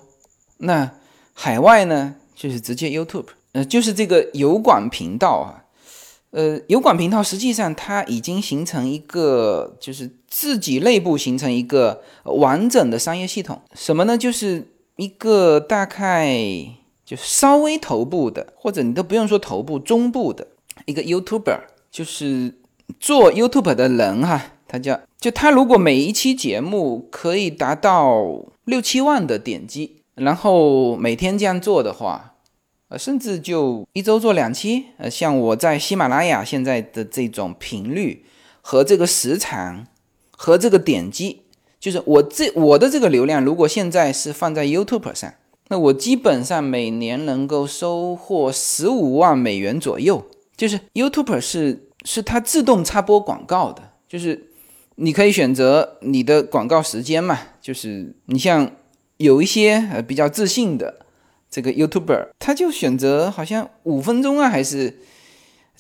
[0.58, 0.92] 那
[1.34, 5.66] 海外呢，就是直接 YouTube，呃，就是这个油管频道啊，
[6.30, 13.62] 呃，油管频道实际上它已经形成一个，就是自己内部形成一个完整的商业系统。
[13.74, 14.18] 什么呢？
[14.18, 16.38] 就是一个大概
[17.04, 20.48] 就稍微头部的，或者你都不用说头部，中部的
[20.86, 21.60] 一个 YouTuber，
[21.92, 22.54] 就是
[23.00, 32.28] 做 YouTube 的人哈，他叫就他如果每一期节目可以达到六七万的点击，然后每天这样做的话。
[32.90, 38.26] 呃，甚至就一周做两期，呃，像我在喜马拉雅现在的这种频率
[38.60, 39.88] 和这个时长
[40.32, 41.44] 和这个点击，
[41.80, 45.34] 就是我这我的这个流量，如果现在是放在 YouTube 上，
[45.70, 50.26] 那我基本上每年能够收获十五万美元左右。
[50.58, 54.50] 就是 YouTube 是是它自动插播广告的，就是
[54.96, 58.72] 你可以选择你的广告时间嘛，就是你像
[59.18, 61.06] 有一些呃比较自信的。
[61.50, 65.02] 这个 YouTuber 他就选择好像五分钟啊，还是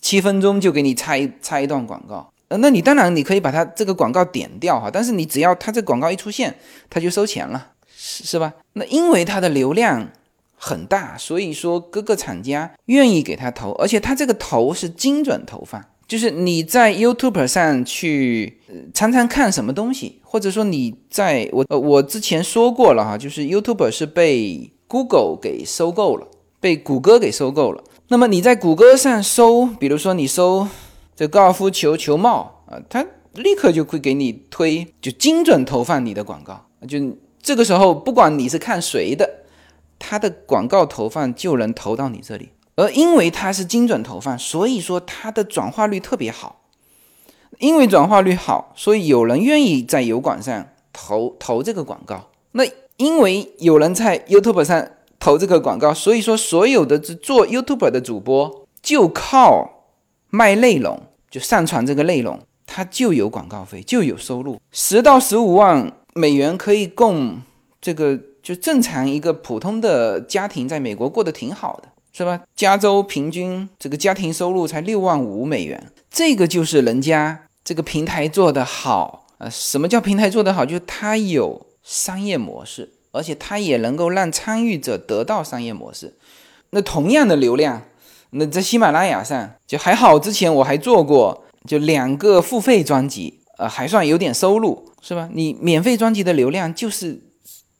[0.01, 2.29] 七分钟就给你插一插一段广告。
[2.49, 6.53] 呃，那你当然你可以把它这个广告点掉哈，但是你只要他这广告一出现，
[6.89, 8.51] 他就收钱了，是是吧？
[8.73, 10.11] 那因为它的流量
[10.57, 15.81] 很大，所以说各个厂家愿意给他投，而且他这个投是精准投放，
[16.11, 18.59] 就是你在 YouTube 上去
[18.93, 26.27] 常常看什么东西，或者说你在我呃我之前说过了哈，就是 YouTube 是被 Google 给收购了，
[26.59, 27.81] 被谷歌给收购了。
[28.09, 30.67] 那么你在谷歌上搜，比如说你搜
[31.15, 36.65] 这高尔夫球球帽啊，它立刻就会给你推，就精准投放你的广告。
[36.89, 36.99] 就
[37.41, 39.45] 这个时候，不管你是看谁的，
[39.97, 42.49] 它的广告投放就能投到你这里。
[42.75, 46.61] 而因为它是精准投放，所以说它的转化率特别好。
[47.59, 52.29] 因为转化率好，所以有人愿意在油管上投投这个广告。
[52.53, 52.63] 那
[52.97, 54.87] 因为有人在 YouTube 上
[55.19, 59.85] 投这个广告，所以说所有的做 YouTube 的主播就靠
[60.29, 67.41] 卖内容，就上传这个内容，他就有广告费，就有收入，十到十五万美元可以供
[67.79, 72.41] 这个就正常一个普通的家庭在美国过得挺好的，是吧？
[72.55, 79.49] 加州平均这个家庭收入才六万五美元，这个就是人家这个平台做得好啊。
[79.49, 80.65] 什么叫平台做得好？
[80.65, 81.67] 就是它有。
[81.83, 86.13] 商业模式，而且它也能够让参与者得到商业模式。
[86.69, 87.81] 那同样的流量，
[88.29, 90.19] 那在喜马拉雅上就还好。
[90.19, 95.27] 之前我还做过，就两个付费专辑，呃，还算有点收入，是吧？
[95.33, 97.19] 你免费专辑的流量就是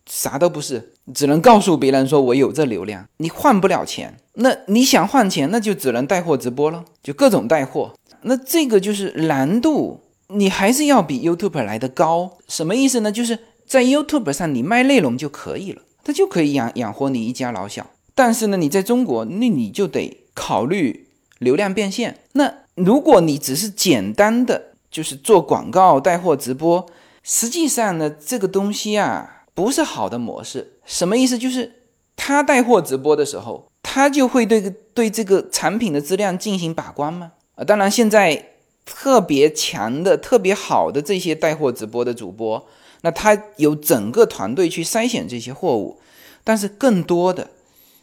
[0.08, 4.18] 啥都不是，只能告诉别人说我有这流量，你换不了钱。
[4.36, 7.94] 那你想换钱，那就只能带货直播了，就各种带货。
[8.22, 12.38] 那这个就是难度，你还是要比 YouTube 来的高。
[12.48, 13.12] 什么意思呢？
[13.12, 13.40] 就是。
[13.68, 17.90] 在 YouTube 上，你卖内容就可以了，它就可以养养活你一家老小。
[18.14, 21.08] 但是呢，你在中国，那你就得考虑
[21.40, 22.18] 流量变现。
[22.34, 26.86] 那如果你只是简单的就是做广告、带货、直播，
[27.24, 30.80] 实际上呢，这个东西啊不是好的模式。
[30.86, 31.38] 什么意思？
[31.38, 31.72] 就是
[32.16, 37.34] 他带货直播的时候，他就会对对这个产品的质量进行把关吗？
[37.54, 42.66] 啊，当然，现在特别强的、特别好的这些带货直播的主播。
[43.02, 46.00] 那他有整个团队去筛选这些货物，
[46.44, 47.48] 但是更多的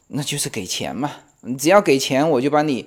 [0.09, 1.11] 那就是给钱嘛，
[1.59, 2.87] 只要给钱，我就帮你，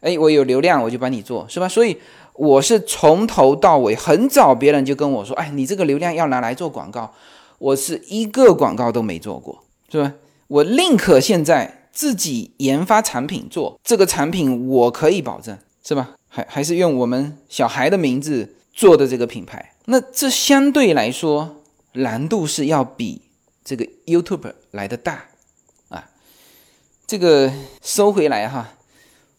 [0.00, 1.66] 哎，我有流量，我就帮你做，是吧？
[1.68, 1.96] 所以
[2.34, 7.12] 我是从头到尾，很早别人就跟我说，哎，你这个流量要拿来做广告，
[7.60, 10.14] 我是一个广告都没做过，是吧？
[10.48, 16.14] 我宁可现在自己研发产品做这个产品，我可以保证，是吧？
[16.26, 19.74] 还还是用我们小孩的名字做的这个品牌。
[19.84, 23.20] 那这相对来说难度是要比
[23.62, 25.26] 这个 YouTube 来的大
[25.90, 26.08] 啊。
[27.06, 28.72] 这个收回来哈，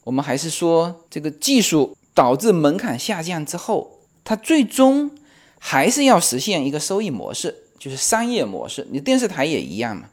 [0.04, 5.10] 我们还是说这个技术导致门槛下降之后，它最终
[5.58, 8.88] 还是要实现一个收益模式，就是商业模式。
[8.92, 10.04] 你电视台也一样嘛，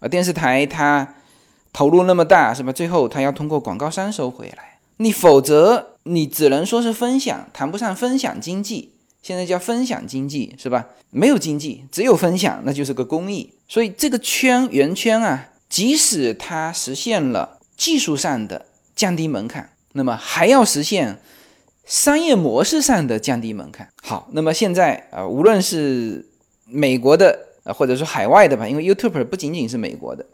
[0.00, 1.14] 啊，电视台它
[1.72, 2.70] 投入那么大是吧？
[2.70, 8.92] 最后它要通过广告商收回来，你否则你只能说是分享，谈不上分享经济。
[9.22, 10.88] 现在叫分享经济是吧？
[11.08, 13.54] 没有经济，只有分享，那就是个公益。
[13.66, 21.18] 所以这个圈圆圈啊，即使它实现了技术上的降低门槛，那么还要实现
[21.86, 23.88] 商业模式上的降低门槛。
[24.02, 26.28] 好，那么现在啊，无论是
[26.74, 30.26] 美国的啊，或者说海外的吧，因为 YouTube 不仅仅是美国的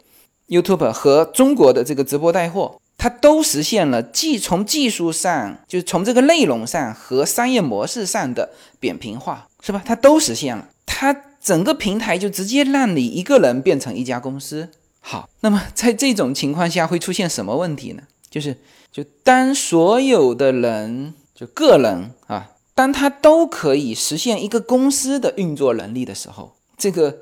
[0.47, 2.79] ，YouTube 和中国的这个直播带货。
[2.97, 9.81] 它都实现了技从技术上，就是从这个内容上和商业模式上的扁平化，是吧？
[9.83, 11.11] 它都实现了，它
[11.41, 14.69] 整个平台就直接让你一个人变成一家公司。
[14.99, 18.03] 好，那么在这种情况下会出现什么问题呢？
[18.29, 18.55] 就是
[18.91, 27.17] 就当所有的人，就个人啊，当他都可以实现一个公司的运作能力的时候，这个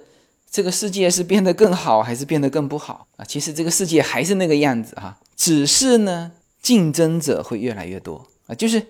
[0.50, 3.26] 这个世界是变得更好还是变得更不好啊？
[3.26, 6.32] 其实这个世界还是那个样子哈，只是呢，
[6.62, 8.56] 竞争者会越来越多啊。
[8.56, 8.86] 就是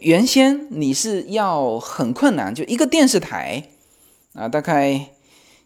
[0.00, 3.70] 原先你是要很困难，就一个电视台
[4.34, 5.10] 啊，大概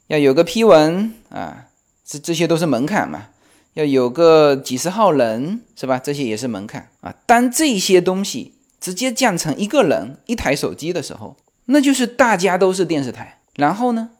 [0.09, 1.67] 要有个批文啊，
[2.05, 3.29] 这这些都是门槛嘛。
[3.75, 5.99] 要有个几十号人是吧？
[5.99, 7.15] 这些也是门槛啊。
[7.25, 8.53] 当这些东西
[8.83, 13.39] 直接降成一个人一台手机的时候，那就是大家都是电视台。
[13.55, 14.11] 然后呢，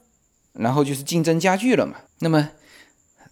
[0.55, 1.97] 然后就是竞争加剧了嘛。
[2.21, 2.51] 那么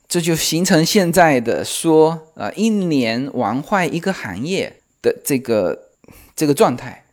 [0.09, 5.91] 这就形成现在的说啊，一年玩坏一个行业的这个
[6.35, 7.05] 这个状态。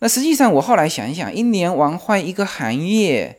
[0.00, 3.38] 那实际上我后来想一想，一年玩坏一个行业，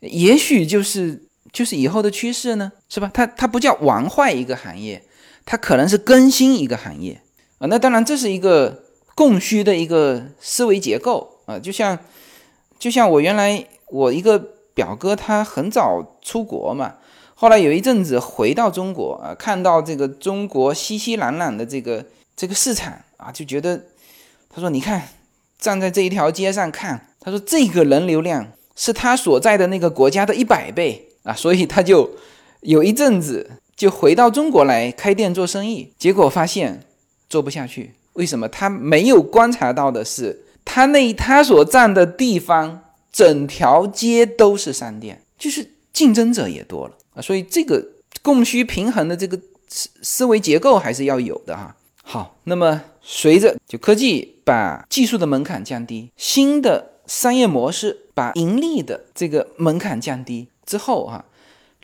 [0.00, 1.24] 也许就是。
[1.52, 3.10] 就是以后的趋势呢，是吧？
[3.14, 5.02] 它它不叫玩坏一个行业，
[5.46, 7.18] 它可能是更新一个行业
[7.58, 7.66] 啊。
[7.68, 8.84] 那当然，这是一个
[9.16, 11.58] 供需的一个思维结构啊。
[11.58, 11.98] 就像
[12.78, 14.38] 就像我原来我一个
[14.72, 16.94] 表哥，他很早出国嘛，
[17.34, 22.04] 后来有一阵子回到中国啊，看到这个中国熙熙攘攘的这个
[22.36, 23.86] 这个市场啊，就觉得
[24.48, 25.08] 他说：“你看，
[25.58, 32.08] 站在这一条街上看，他说这个人流量是他所在的那个国家的一百倍。”啊，所以他就
[32.60, 36.84] 有一阵子就回到中国来开店做生意，结果发现
[37.28, 37.94] 做不下去。
[38.16, 38.48] 为什么？
[38.48, 47.22] 他没有观察到的是，他那他所站的地方，整条街都是商店，就是竞争者也多了啊。
[47.22, 47.86] 所以这个
[48.22, 49.38] 供需平衡的这个
[49.68, 51.76] 思思维结构还是要有的哈。
[52.02, 60.48] 好，那么随着就科技把技术的门槛降低，新的商业模式把盈利的这个门槛降低。
[60.64, 61.24] 之后哈，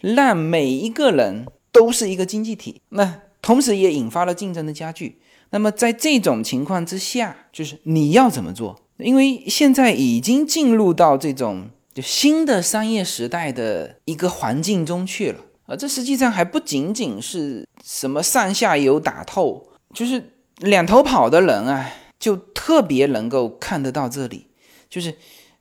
[0.00, 5.18] 让每一个人都是一个经济体，那同时也引发了竞争的加剧。
[5.52, 8.82] 那么在这种情况之下，就是你要怎么做？
[8.98, 15.76] 因为现在已经进入到这种就新的商业时代的一个环境中去了啊。
[15.76, 21.88] 这实际上还不仅仅是什么上下游打透，就是两头跑的人啊，
[22.18, 24.48] 就特别能够看得到这里，
[24.90, 25.14] 就是。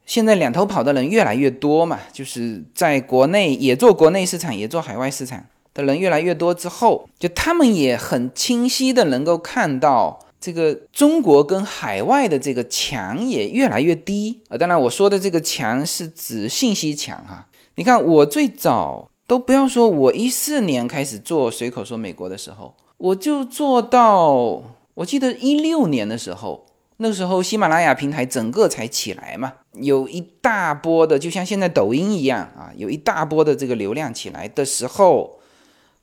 [0.04, 5.46] 现在两头跑的人越来越多嘛，就是在国内也做国内市场，也做海外市场
[5.82, 14.58] 人越来越多之后，就他们也很清晰的能够看到这个中国跟海外的这个墙也越来越低啊。
[14.58, 17.48] 当然，我说的这个墙是指信息墙哈。
[17.76, 24.62] 你看，我最早都不要说，我一四年开始做随口说美国的时候，我就做到，
[24.96, 26.66] 我记得一六年的时候。
[27.04, 35.40] 那时候喜马拉雅平台整个才起来嘛，有一大波的，就像现在抖音一样啊，有一大波的这个流量起来的时候，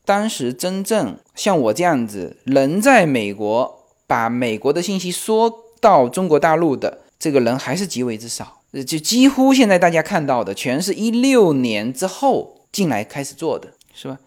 [0.09, 5.52] 当时真正像我这样子人在美国把美国的信息说
[5.82, 14.18] 到中国大陆的这个人还是极为之少，就几乎现在大家看到的全是一六年之后进来开始做的，是吧？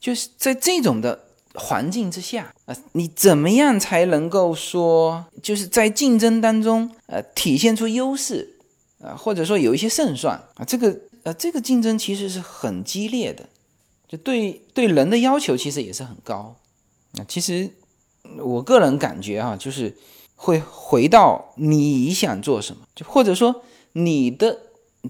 [0.00, 1.26] 就是在这种的。
[1.54, 8.48] 环境之下啊，你怎么样才能够说，就是在竞争当中呃体现出优势
[9.02, 10.64] 啊，或者说有一些胜算啊？
[10.64, 13.44] 这个呃，这个竞争其实是很激烈的，
[14.08, 16.56] 就对对人的要求其实也是很高
[17.18, 17.24] 啊。
[17.28, 17.70] 其实
[18.38, 19.94] 我个人感觉啊，就是
[20.34, 24.58] 会回到你想做什么，就或者说你的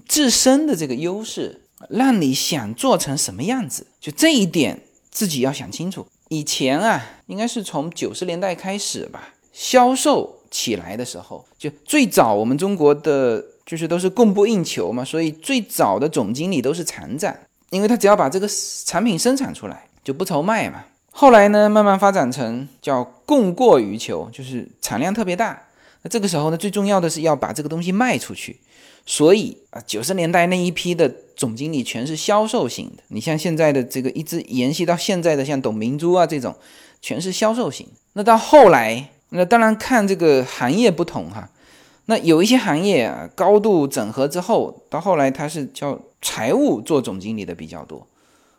[0.05, 6.05] 自身的这个优势，让你想做成什么样子，就这一点自己要想清楚。
[6.29, 17.35] 以前啊，应该是从九十年代开始吧，销售起来的时候，就最早我们中国的就是都是供不应求嘛，所以最早的总经理都是厂长，
[17.69, 18.47] 因为他只要把这个
[18.85, 20.85] 产品生产出来，就不愁卖嘛。
[21.11, 25.61] 后来呢，慢慢发展成叫供过于求，就是产量特别大。
[26.01, 28.59] 那这个时候呢，最重要的是要把这个东西卖出去。
[29.05, 33.03] 所以啊，九十年代那一批的总经理全是销售型的。
[33.07, 36.55] 你像现在的这个一直延续到现在的，像董明珠啊这种，
[37.01, 37.87] 全是销售型。
[38.13, 41.49] 那到后来，那当然看这个行业不同哈。
[42.09, 48.05] 那有一些行业啊，高度整合之后，到后来他是叫财务做总经理的比较多。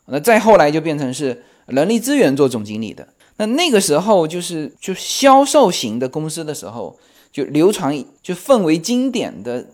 [0.07, 3.07] 那再后来就变成是人力资源做总经理的。
[3.39, 6.97] 那那个时候就是就销售型的公司的时候，
[7.33, 9.67] 就流传就奉为经典的。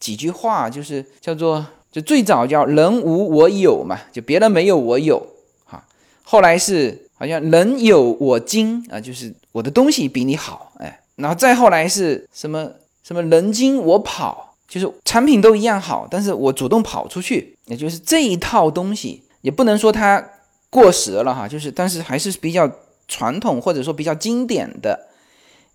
[0.00, 5.24] 几句话就是叫做，就最早叫人无我有嘛，就别人没有我有
[5.66, 5.84] 哈。
[6.22, 11.00] 后来是好像人有我精啊，就是我的东西比你好哎。
[11.16, 12.66] 然后再后来是什么
[13.10, 20.24] 什么人精我跑，就是产品都一样好，但是我主动跑出去，也就是这一套东西也不能说它
[20.70, 22.70] 过时了哈，就是但是还是比较
[23.08, 25.08] 传统或者说比较经典的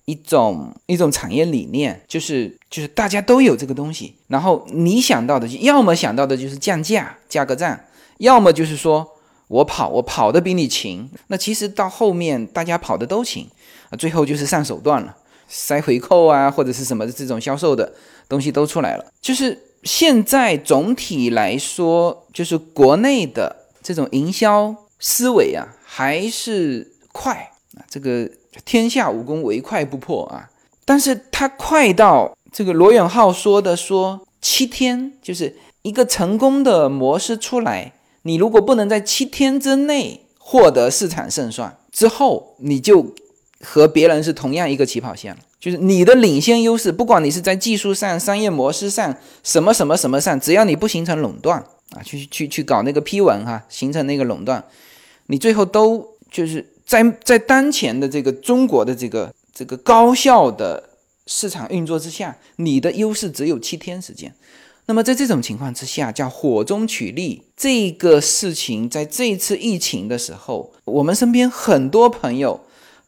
[0.05, 7.85] 一种一种产业理念，就是就是大家都有这个东西，然后你想到的，要么想到的就是降价、价格战，
[8.19, 9.05] 要么就是说
[9.49, 11.09] 我跑，我跑的比你勤。
[11.27, 13.49] 那其实到后面大家跑的都勤
[13.89, 15.17] 啊，最后就是上手段了，
[15.47, 17.93] 塞回扣啊，或者是什么的这种销售的
[18.29, 19.05] 东西都出来了。
[19.21, 28.29] 就是现在总体来说，就是国内的这种营销思维啊，还是快啊，这个。
[28.63, 30.49] 天下武功唯快不破啊！
[30.85, 37.91] 但是它快到这个罗永浩说的说七天，就是一个成功的模式出来，
[38.21, 43.13] 你如果不能在七天之内获得市场胜算之后，你就
[43.65, 45.35] 和别人是同样一个起跑线。
[45.59, 51.57] 就是你的领先优势，不管你是在技术上、商业模式上、什么什么什么上，只要你不形成垄断
[51.89, 54.63] 啊，去去去搞那个批文哈，形成那个垄断，
[55.25, 56.65] 你最后都就是。
[56.87, 60.91] 在在当前的这个中国的这个这个高效的
[61.25, 64.31] 市场运作之下，你的优势只有七天时间。
[64.85, 72.59] 那么在这种情况之下，叫火中取栗这个事情，在这次疫情的时候，我们身边很多朋友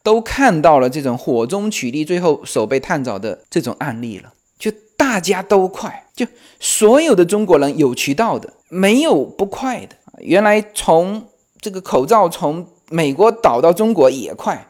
[0.08, 4.32] 都看到了这种火中取栗，最后手被烫着的这种案例了。
[4.58, 6.26] 就大家都快，就
[6.58, 9.94] 所有的中国人有渠道的，没有不快的。
[10.20, 11.22] 原来从
[11.60, 14.66] 这个口罩从美国倒到中国也快，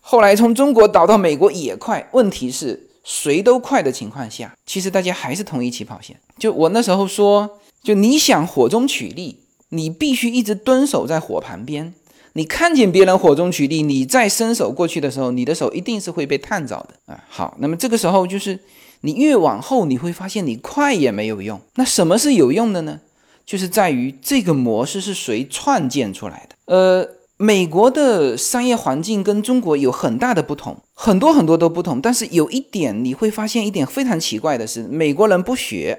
[0.00, 2.08] 后来从中国倒到美国也快。
[2.10, 6.18] 问题是谁都快的情况下，其实大家还是同一起跑线。
[6.36, 7.48] 就我那时候说，
[7.84, 9.38] 就你想火中取栗，
[9.68, 11.94] 你必须一直蹲守在火旁边。
[12.34, 17.24] 你看见别人火中取栗，你再伸手过去的时候，你的手一定是会被烫着的啊。
[17.28, 18.58] 好，那么这个时候就是
[19.00, 21.60] 你越往后，你会发现你快也没有用。
[21.74, 23.00] 那什么是有用的呢？
[23.44, 26.74] 就是在于这个模式是谁创建出来的？
[26.74, 27.08] 呃。
[27.42, 31.98] 美国的商业环境跟中国有很大的不同，很多很多都不同。
[31.98, 35.98] 但是有一点你会发现一点非常奇怪的是，美国人不学，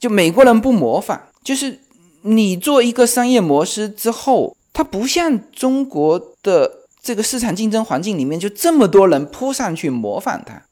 [0.00, 1.20] 就美国人不模仿。
[1.44, 1.78] 就是
[2.22, 6.70] 你做一个商业模式之后，它不像中国的
[7.02, 10.62] 这个市场竞争环境里面就这么多人扑上去模仿它。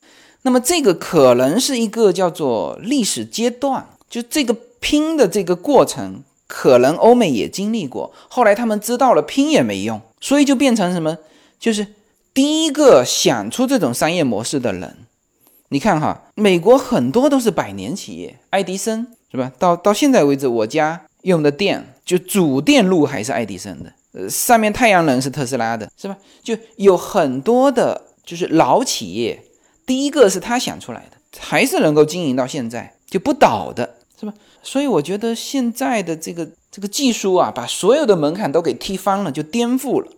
[0.43, 6.23] 那么这个可能是一个叫做历史阶段，就这个拼的这个过程。
[6.47, 11.19] 可能欧美也经历过，后来他们知道了拼也没用，所以就变成什么？
[11.59, 11.89] 就是
[12.33, 14.99] 第一个想出这种商业模式的人。
[15.71, 19.51] 你看哈，美国很多都是百年企业，爱迪生是吧？
[19.59, 26.17] 到到现在为止，我家用的电就主电路还是爱迪生的，呃，上面太阳能是特斯拉的，是吧？
[26.43, 29.43] 就有很多的，就是老企业，
[29.85, 34.33] 第一个是他想出来的，还是能够经营到现在就不倒的，是吧？
[34.63, 40.09] 所以我觉得现在的这个这个技术啊，把所有的门槛都给踢翻了，就颠覆了。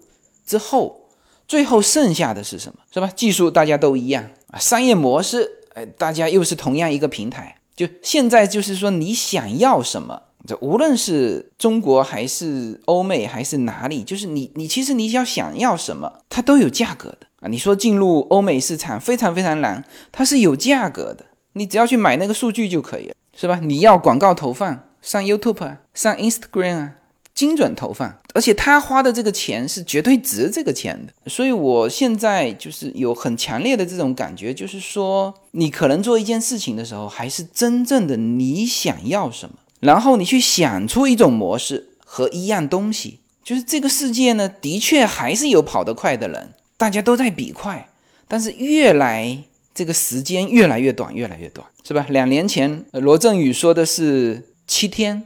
[0.47, 1.09] 之后，
[1.47, 2.79] 最后剩下的是什么？
[2.93, 3.11] 是吧？
[3.17, 7.57] 技术大家都一样啊，商业模式，哎，大家又是同样一个平台。
[7.75, 17.49] 就现在就是说，你想要什么，这无论是中国还是欧美还是哪里，就是你你其实你要想要什么，它都有价格的啊。
[17.49, 21.25] 你说进入欧美市场非常非常难，它是有价格的，
[21.55, 23.15] 你只要去买那个数据就可以了。
[23.41, 23.61] 是吧？
[23.63, 26.95] 你要广告投放上 YouTube 啊，上 Instagram 啊，
[27.33, 31.13] 精准投放，而且他花的这个钱是绝对值这个钱的。
[31.31, 43.21] 所以我现在就是有很强烈的这种感觉，就是说，你可能做一件事情的时候，还是真正的你想要什么，然后你去想出一种模式和一样东西。
[43.45, 47.89] 就是这个世界呢，的确还是有跑得快的人，大家都在比快，
[48.27, 49.45] 但是越来。
[49.75, 52.05] 这个时间越来越短，越来越短，是吧？
[52.09, 55.23] 两年前罗振宇说的是七天，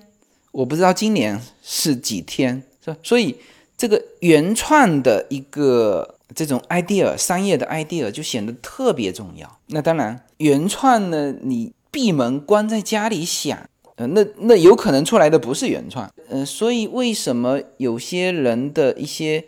[0.51, 2.97] 我不知道今年是几天，是吧？
[3.03, 3.35] 所以
[3.79, 9.59] 这个原创的一个这种 idea，商业的 idea 就显得特别重要。
[9.69, 13.59] 那当然，原创呢，你闭门关在家里想，
[13.97, 19.45] 呃，那那有可能出来的不是原创，呃，所以为什么有些人的一些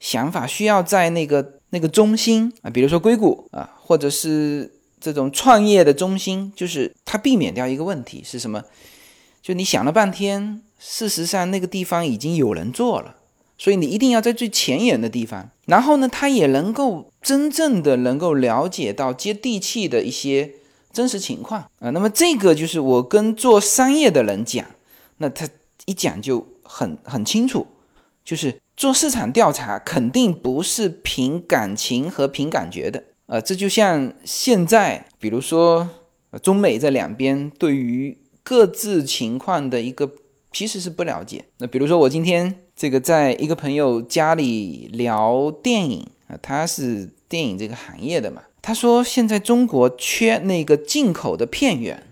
[0.00, 1.54] 想法需要在那个？
[1.70, 8.64] 那个中心啊，比如说硅谷啊，或者是这种创业的中心，就是它避免掉一个问题是什么？
[9.42, 13.16] 就你想了半天，事实上那个地方已经有人做了，
[13.58, 15.50] 所以你一定要在最前沿的地方。
[15.66, 20.52] 然后呢，他也能够真正的能够了解到接地气的一些
[20.92, 21.90] 真实情况啊。
[21.90, 24.64] 那么这个就是我跟做商业的人讲，
[25.18, 25.48] 那他
[25.86, 27.66] 一讲就很很清楚，
[28.24, 28.58] 就是。
[28.78, 35.90] 做市场调查肯定不是凭感情和凭感觉的，呃，这就像现在，比如说
[36.40, 40.08] 中美这两边对于各自情况的一个
[40.52, 41.46] 其实是不了解。
[41.58, 48.42] 那比如说我今天这个在一个朋友家里聊电影啊，他是电影这个行业的嘛。
[48.68, 52.02] 他说现在中国缺那个进口的片源，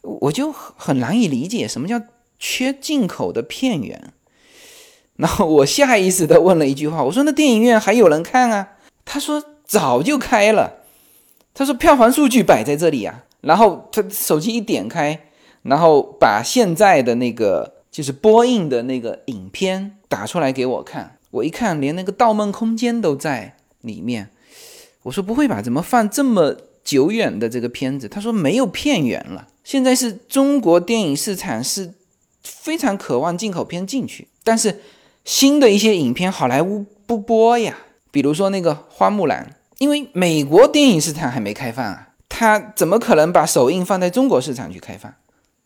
[0.00, 2.02] 我就很难以理解什么叫
[2.40, 4.12] 缺进口的片源。
[5.14, 8.70] 然后我下意识的问了一句话，我说那电影院还有人看啊？
[9.04, 10.80] 他说早就开了。
[11.54, 13.22] 他说票房数据摆在这里啊。
[13.42, 15.16] 然后他手机一点开，
[15.62, 21.18] 然后把现在的那个就是播映的那个影片打出来给我看。
[21.30, 24.30] 我一看，连那个《盗梦空间》都在里面。
[25.02, 25.60] 我说不会吧？
[25.60, 28.08] 怎么放这么久远的这个片子？
[28.08, 29.48] 他说没有片源了。
[29.64, 31.92] 现在是中国电影市场是
[32.42, 34.80] 非常渴望进口片进去，但是
[35.24, 37.78] 新的一些影片好莱坞不播呀。
[38.10, 39.44] 比如说那个《花木兰》，
[39.78, 45.12] 因为美国电影市场还没开放啊，他怎么可能把首映放在中国市场去开放？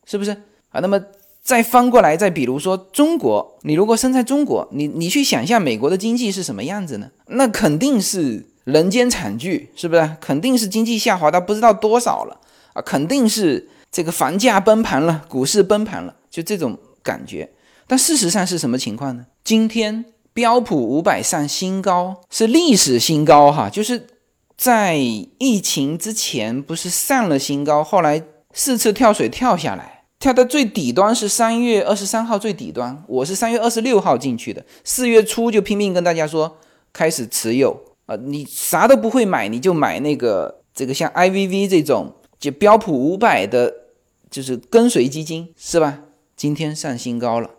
[0.04, 0.30] 是不是
[0.70, 0.80] 啊？
[0.80, 1.00] 那么
[1.42, 7.10] 再翻过来，再比如说中国，你如果生在中国，你你去想象美国的经济是什么样子呢？
[7.28, 8.46] 那肯定是。
[8.66, 10.16] 人间惨剧是不是？
[10.20, 12.40] 肯定是经济下滑到不知道多少了
[12.72, 12.82] 啊！
[12.82, 17.48] 肯定是这个房价崩盘了，股市崩盘了，就这种感觉。
[17.86, 19.26] 但事实上是什么情况呢？
[19.44, 23.70] 今天标普五百上新高，是历史新高哈！
[23.70, 24.08] 就是
[24.56, 28.20] 在疫情之前不是上了新高，后来
[28.52, 36.58] 四次跳水跳下来，跳到最底端是三月二十三号最底端，我是三月二十六号进去的，四月初就拼命跟大家说
[36.92, 37.80] 开始持有。
[38.06, 43.72] 啊，你啥都不会买，你就买那个这个像 I V V 这种就标普五百的，
[44.30, 46.00] 就是跟随基金是吧？
[46.36, 47.50] 今天上新高了，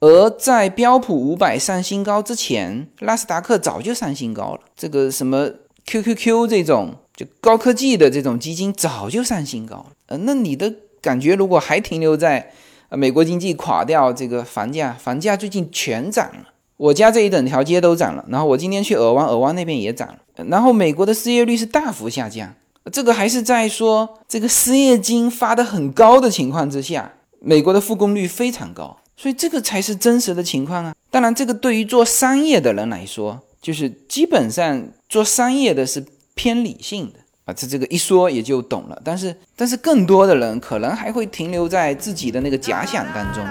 [0.00, 4.60] 而在标普五百上新高之前，纳斯达克早就上新高了。
[4.76, 5.48] 这个什么
[5.86, 9.92] Q Q Q 这种就高科技的这种基金早就上新高了。
[10.06, 12.52] 呃，那你的感觉如果还停留在
[12.90, 16.48] 美国经济垮掉，这个房价房价最近全涨了。
[16.80, 20.16] 我家这一整条街都涨了，然后我今天去尔湾，尔湾那边也涨了。
[20.46, 22.50] 然后美国的失业率是大幅下降，
[22.90, 30.94] 这个还是在说这个失业金发的很高的情况之下，美国的复工率非常高，所以这个才是真实的情况啊。
[31.10, 36.02] 当然，这个对于做商业的人来说，就是基本上做商业的是
[36.34, 38.98] 偏理性的啊，这这个一说也就懂了。
[39.04, 43.44] 但是，但是更多的人可能还会停留在自己的那个假想当中。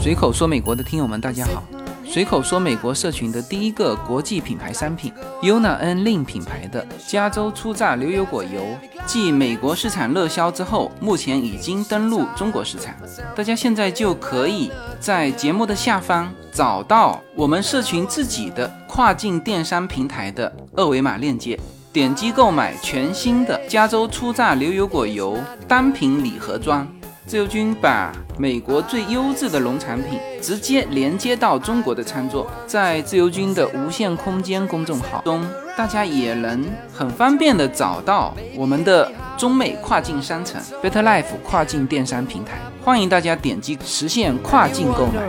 [0.00, 1.62] 随口说美国的听友们，大家好。
[2.06, 8.62] 随口说美国社群的第一个国际品牌商品，Yuna N Lin 品牌的加州初榨牛油果油，
[9.04, 12.94] 继美国市场热销之后，目前已经登陆中国市场。
[13.36, 21.60] 大家现在就可以在节目的下方找到我们社群自己的跨境电商平台的二维码链接，
[21.92, 25.38] 点击购买全新的加州初榨牛油果油
[25.68, 26.88] 单品礼盒装。
[27.30, 35.40] 自由军把美国最优质的农产品直接连接到中国的餐桌，在自由军的无限空间公众号中，
[35.78, 39.08] 大家也能很方便的找到我们的
[39.38, 45.22] 中美跨境商城 Better Life 跨境电商平台，欢迎大家点击实现跨境购买。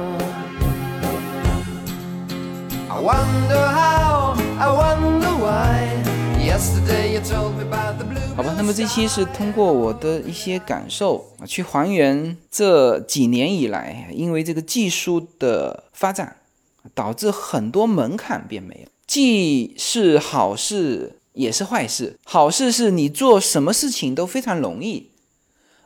[8.35, 16.35] 好吧，那么这期是通过我的一些感受啊，去还原这几年以来，因为这个技术的发展，
[16.93, 22.17] 导致很多门槛变没了，既是好事也是坏事。
[22.25, 25.09] 好事是你做什么事情都非常容易，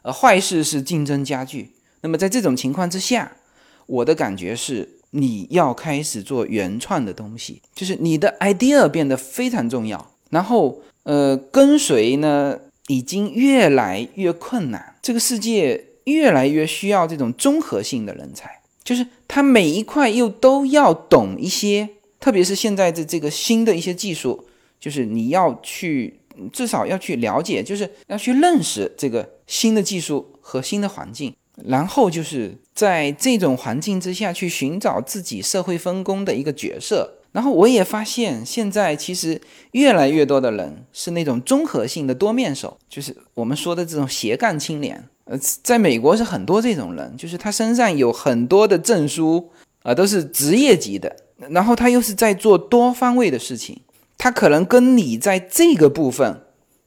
[0.01, 1.73] 而坏事是竞争加剧。
[2.01, 3.37] 那么在这种情况之下，
[3.85, 10.11] 我的感觉是，你要开始做原创的东西，就是你的 idea 变得非常重要。
[10.35, 14.95] 然后，呃，跟随呢，已经越来越困难。
[15.01, 18.49] 这个世界越来越需要这种综合性的人才，
[18.83, 21.87] 就是他每一块又都要懂一些。
[22.19, 24.45] 特别是现在的这个新的一些技术，
[24.77, 26.19] 就是你要去
[26.51, 31.33] 至少要去了解，就是要去认识这个新的技术和新的环境，
[31.63, 37.19] 然后就是在这种环境之下去寻找自己社会分工的一个角色。
[37.35, 45.03] 然后我也发现，现在其实越来越多的人是那种综合性的多面手，就是我们说的这种斜杠青年。
[45.25, 49.51] 呃，在美国是很多这种人，就是他身上有很多的证书，
[49.83, 51.13] 啊，都是职业级的。
[51.49, 53.81] 然后他又是在做多方位的事情，
[54.17, 56.39] 他可能跟你在这个部分，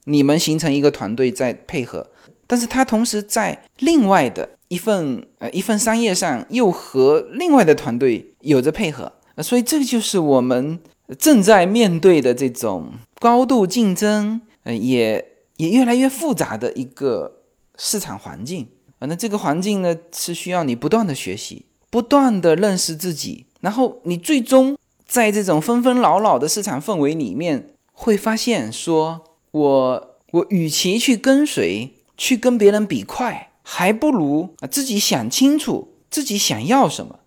[0.04, 2.06] 你们形成一个团队在配合，
[2.46, 9.12] 但是他同时在另外的一份呃一份商业上又和另外的团队有着配合。
[9.42, 10.78] 所以，这个就是我们
[11.18, 15.24] 正在面对的这种高度竞争，呃，也
[15.56, 17.40] 也越来越复杂的一个
[17.76, 18.66] 市场环境。
[18.98, 19.06] 啊。
[19.06, 24.76] 那这个环境呢，是需要你不断的学习，不断的认识自己，然后你最终
[25.06, 29.22] 在这种纷纷扰扰的市场氛围里面，会发现说，
[29.52, 37.20] 我我与其去跟随，去跟别人比快，还不如自己想清楚自己想要什么，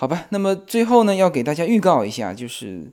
[0.00, 0.24] 好吧？
[0.30, 2.90] 那么最后呢，要给大家预告一下，就是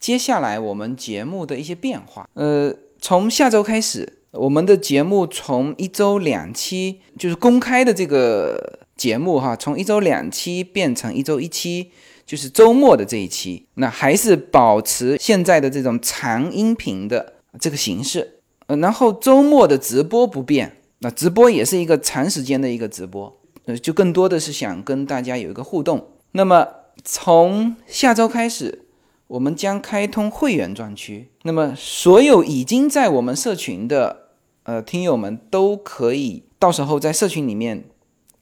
[0.00, 2.74] 接下来我们节目的一些变化，呃。
[3.00, 11.90] 从下周开始，我们的节目从一周两期，就是公开的这个节目哈，从一周两期变成一周一期，
[12.24, 13.66] 就是周末的这一期。
[13.74, 26.04] 那还是保持现在的这种长音频的这个形式，呃，然后周末的直播不变，那直播也是一个长时间的一个直播，呃，就更多的是想跟大家有一个互动。
[26.32, 26.68] 那么
[27.04, 28.84] 从下周开始。
[29.28, 34.28] 我们将开通会员专区，那么所有已经在我们社群的
[34.62, 37.84] 呃听友们都可以到时候在社群里面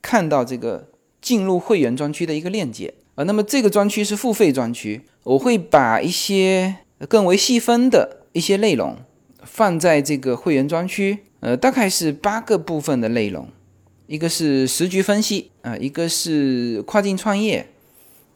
[0.01, 3.25] 看到这个进入会员专区的一个链接啊。
[3.25, 6.77] 那么这个专区是付费专区，我会把一些
[7.09, 8.97] 更为细分的一些内容
[9.43, 13.49] 放在这个会员专区，呃，大概是八个部分的内容，
[14.07, 17.67] 一个是时局分析啊，一个是跨境创业。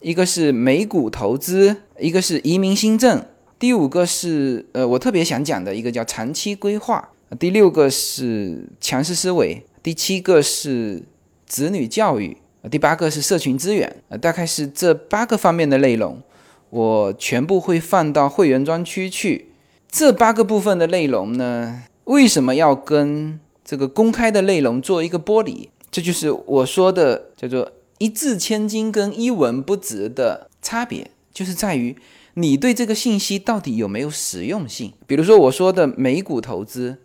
[0.01, 3.23] 一个是美股投资，一个是移民新政，
[3.59, 11.03] 第五个是呃我特别想讲的一个叫长期规划，第六个是强势思维，第七个是
[11.47, 12.35] 子女教育，
[12.71, 16.23] 第八个是社群资源，呃大概是这八个方面的内容，
[16.71, 19.51] 我全部会放到会员专区去。
[19.91, 25.69] 这八个部分的内容呢，为什么要跟这个公开的内容做一个剥离？
[25.91, 27.71] 这就是我说的叫做。
[28.01, 31.95] 一字千金跟一文不值的差别，就是在于
[32.33, 34.95] 你对这个信息到底有没有实用性。
[35.07, 36.97] 比如说我说的美股投资，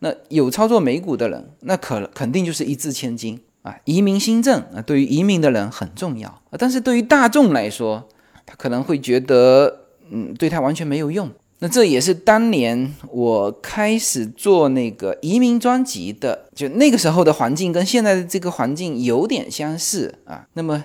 [0.00, 3.76] 那有操作美股的人，那可肯定就是一字千金啊。
[3.84, 8.08] 移民新政啊，对于移民的人很重要啊，但是对于大众来说，
[8.44, 11.30] 他可能会觉得，嗯，对他完全没有用。
[11.62, 20.46] 那这也是当年我开始做那个移民专辑的，就那个时候的环境跟现在的这个环境有点相似啊。
[20.54, 20.82] 那么，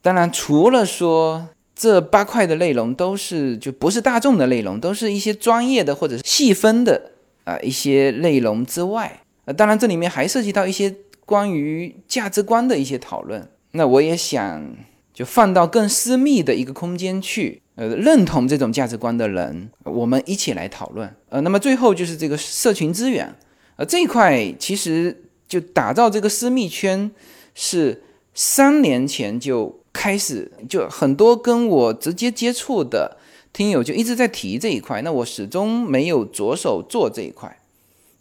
[0.00, 7.10] 当然除了说这八块的内容都是就不是大众的内容，都是一些专业的或者细分的
[7.42, 10.94] 啊一些内容之外，呃，当然这里面还涉及到一些
[11.24, 13.48] 关于价值观的一些讨论。
[13.72, 14.76] 那我也想
[15.12, 17.60] 就放到更私密的一个空间去。
[17.76, 21.14] 呃，认同这种价值观的人，我们一起来讨论。
[21.28, 23.34] 呃，那么最后就是这个社群资源，
[23.76, 27.10] 呃，这一块其实就打造这个私密圈，
[27.54, 28.02] 是
[28.32, 33.18] 三年前就开始，就很多跟我直接接触的
[33.52, 37.58] 听友就一直在提这一块，那我始终没有着手做这一块，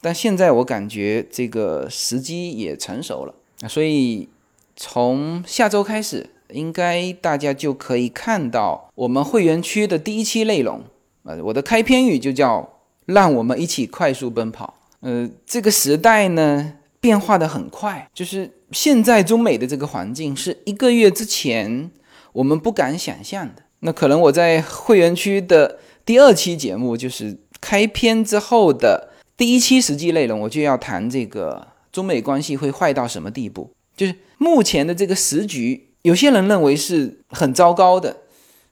[0.01, 3.33] 但现在我感觉这个时机也成熟了，
[3.69, 4.27] 所以
[4.75, 6.31] 从下周开始。
[6.51, 10.83] 应该大家就可以看到我们会员区的第一期内容，
[11.23, 14.73] 呃，我的开篇语就叫“让我们一起快速奔跑”。
[15.01, 21.91] 呃，这个时代呢变化的很快，就是现在中美的这个环境是一个月之前
[22.33, 23.63] 我们不敢想象的。
[23.79, 35.84] 那可能我在会员区的第二期节目，就是开篇之后的第一期实际内容，我就要谈这个中美关系会坏到什么地步，就是目前的这个时局。
[36.05, 38.17] 有些人认为是很糟糕的，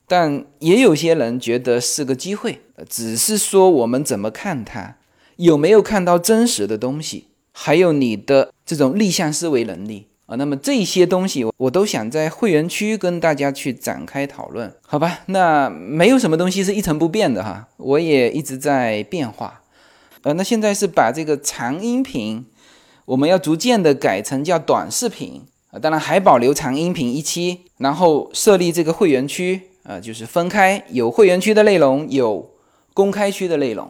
[0.08, 2.62] 但也有些人觉得是个机会。
[2.88, 4.98] 只是说我们怎么看它，
[5.38, 10.36] 有没有看到真实的东西，还有你的这种逆向思维能力啊。
[10.36, 15.22] 那么这些东西，我都想在会员区跟大家去展开讨论，好吧？
[15.26, 19.64] 那没有什么东西是一成不变的哈，我也一直在变化。
[20.22, 22.46] 呃，那现在是把这个长音频，
[23.06, 25.42] 我们要逐渐的改成叫短视频。
[25.80, 32.52] 当然还保留长音频一期，然后设立这个会员区，啊，就是分开有会员区的内容，有
[32.94, 33.90] 公开区的内容，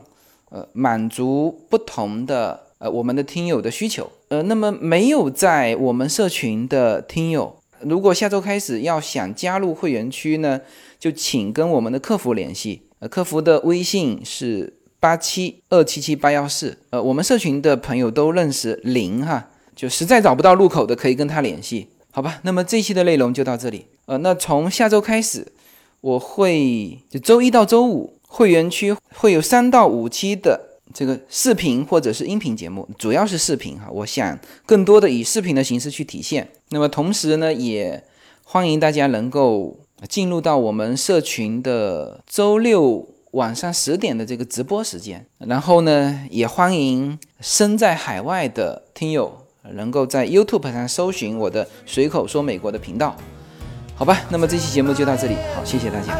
[0.49, 4.09] 呃，满足不同的呃我们的听友的需求。
[4.29, 10.61] 呃，那么没有在我们社群的听友，如果下周开始要想加入会员区呢，
[10.97, 19.49] 就请跟我们的客服联系，呃，客服的微信是八七二七七八幺四，呃，我们社群的朋友都认识零哈。
[19.75, 22.39] 就实在找不到入口的，可以跟他联系，好吧？
[22.43, 23.85] 那么这期的内容就到这里。
[24.05, 25.51] 呃，那从下周开始，
[26.01, 33.87] 我会就周一到周五会员区会有三到五期的这个视频或者是音频节目，主要是视频哈。
[33.91, 36.49] 我想更多的以视频的形式去体现。
[36.69, 38.03] 那么同时呢，也
[38.43, 43.07] 欢迎大家能够进入到我们社群的周六。
[43.33, 53.15] 晚上十点的这个直播时间，然后呢，也欢迎身在海外的听友能够在 YouTube 上搜寻我的“随口说美国”的频道。
[53.95, 56.17] 好吧，那么这期节目就到这里，好，谢谢大家。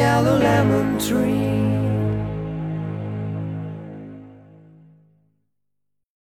[0.00, 1.39] Yellow lemon tree.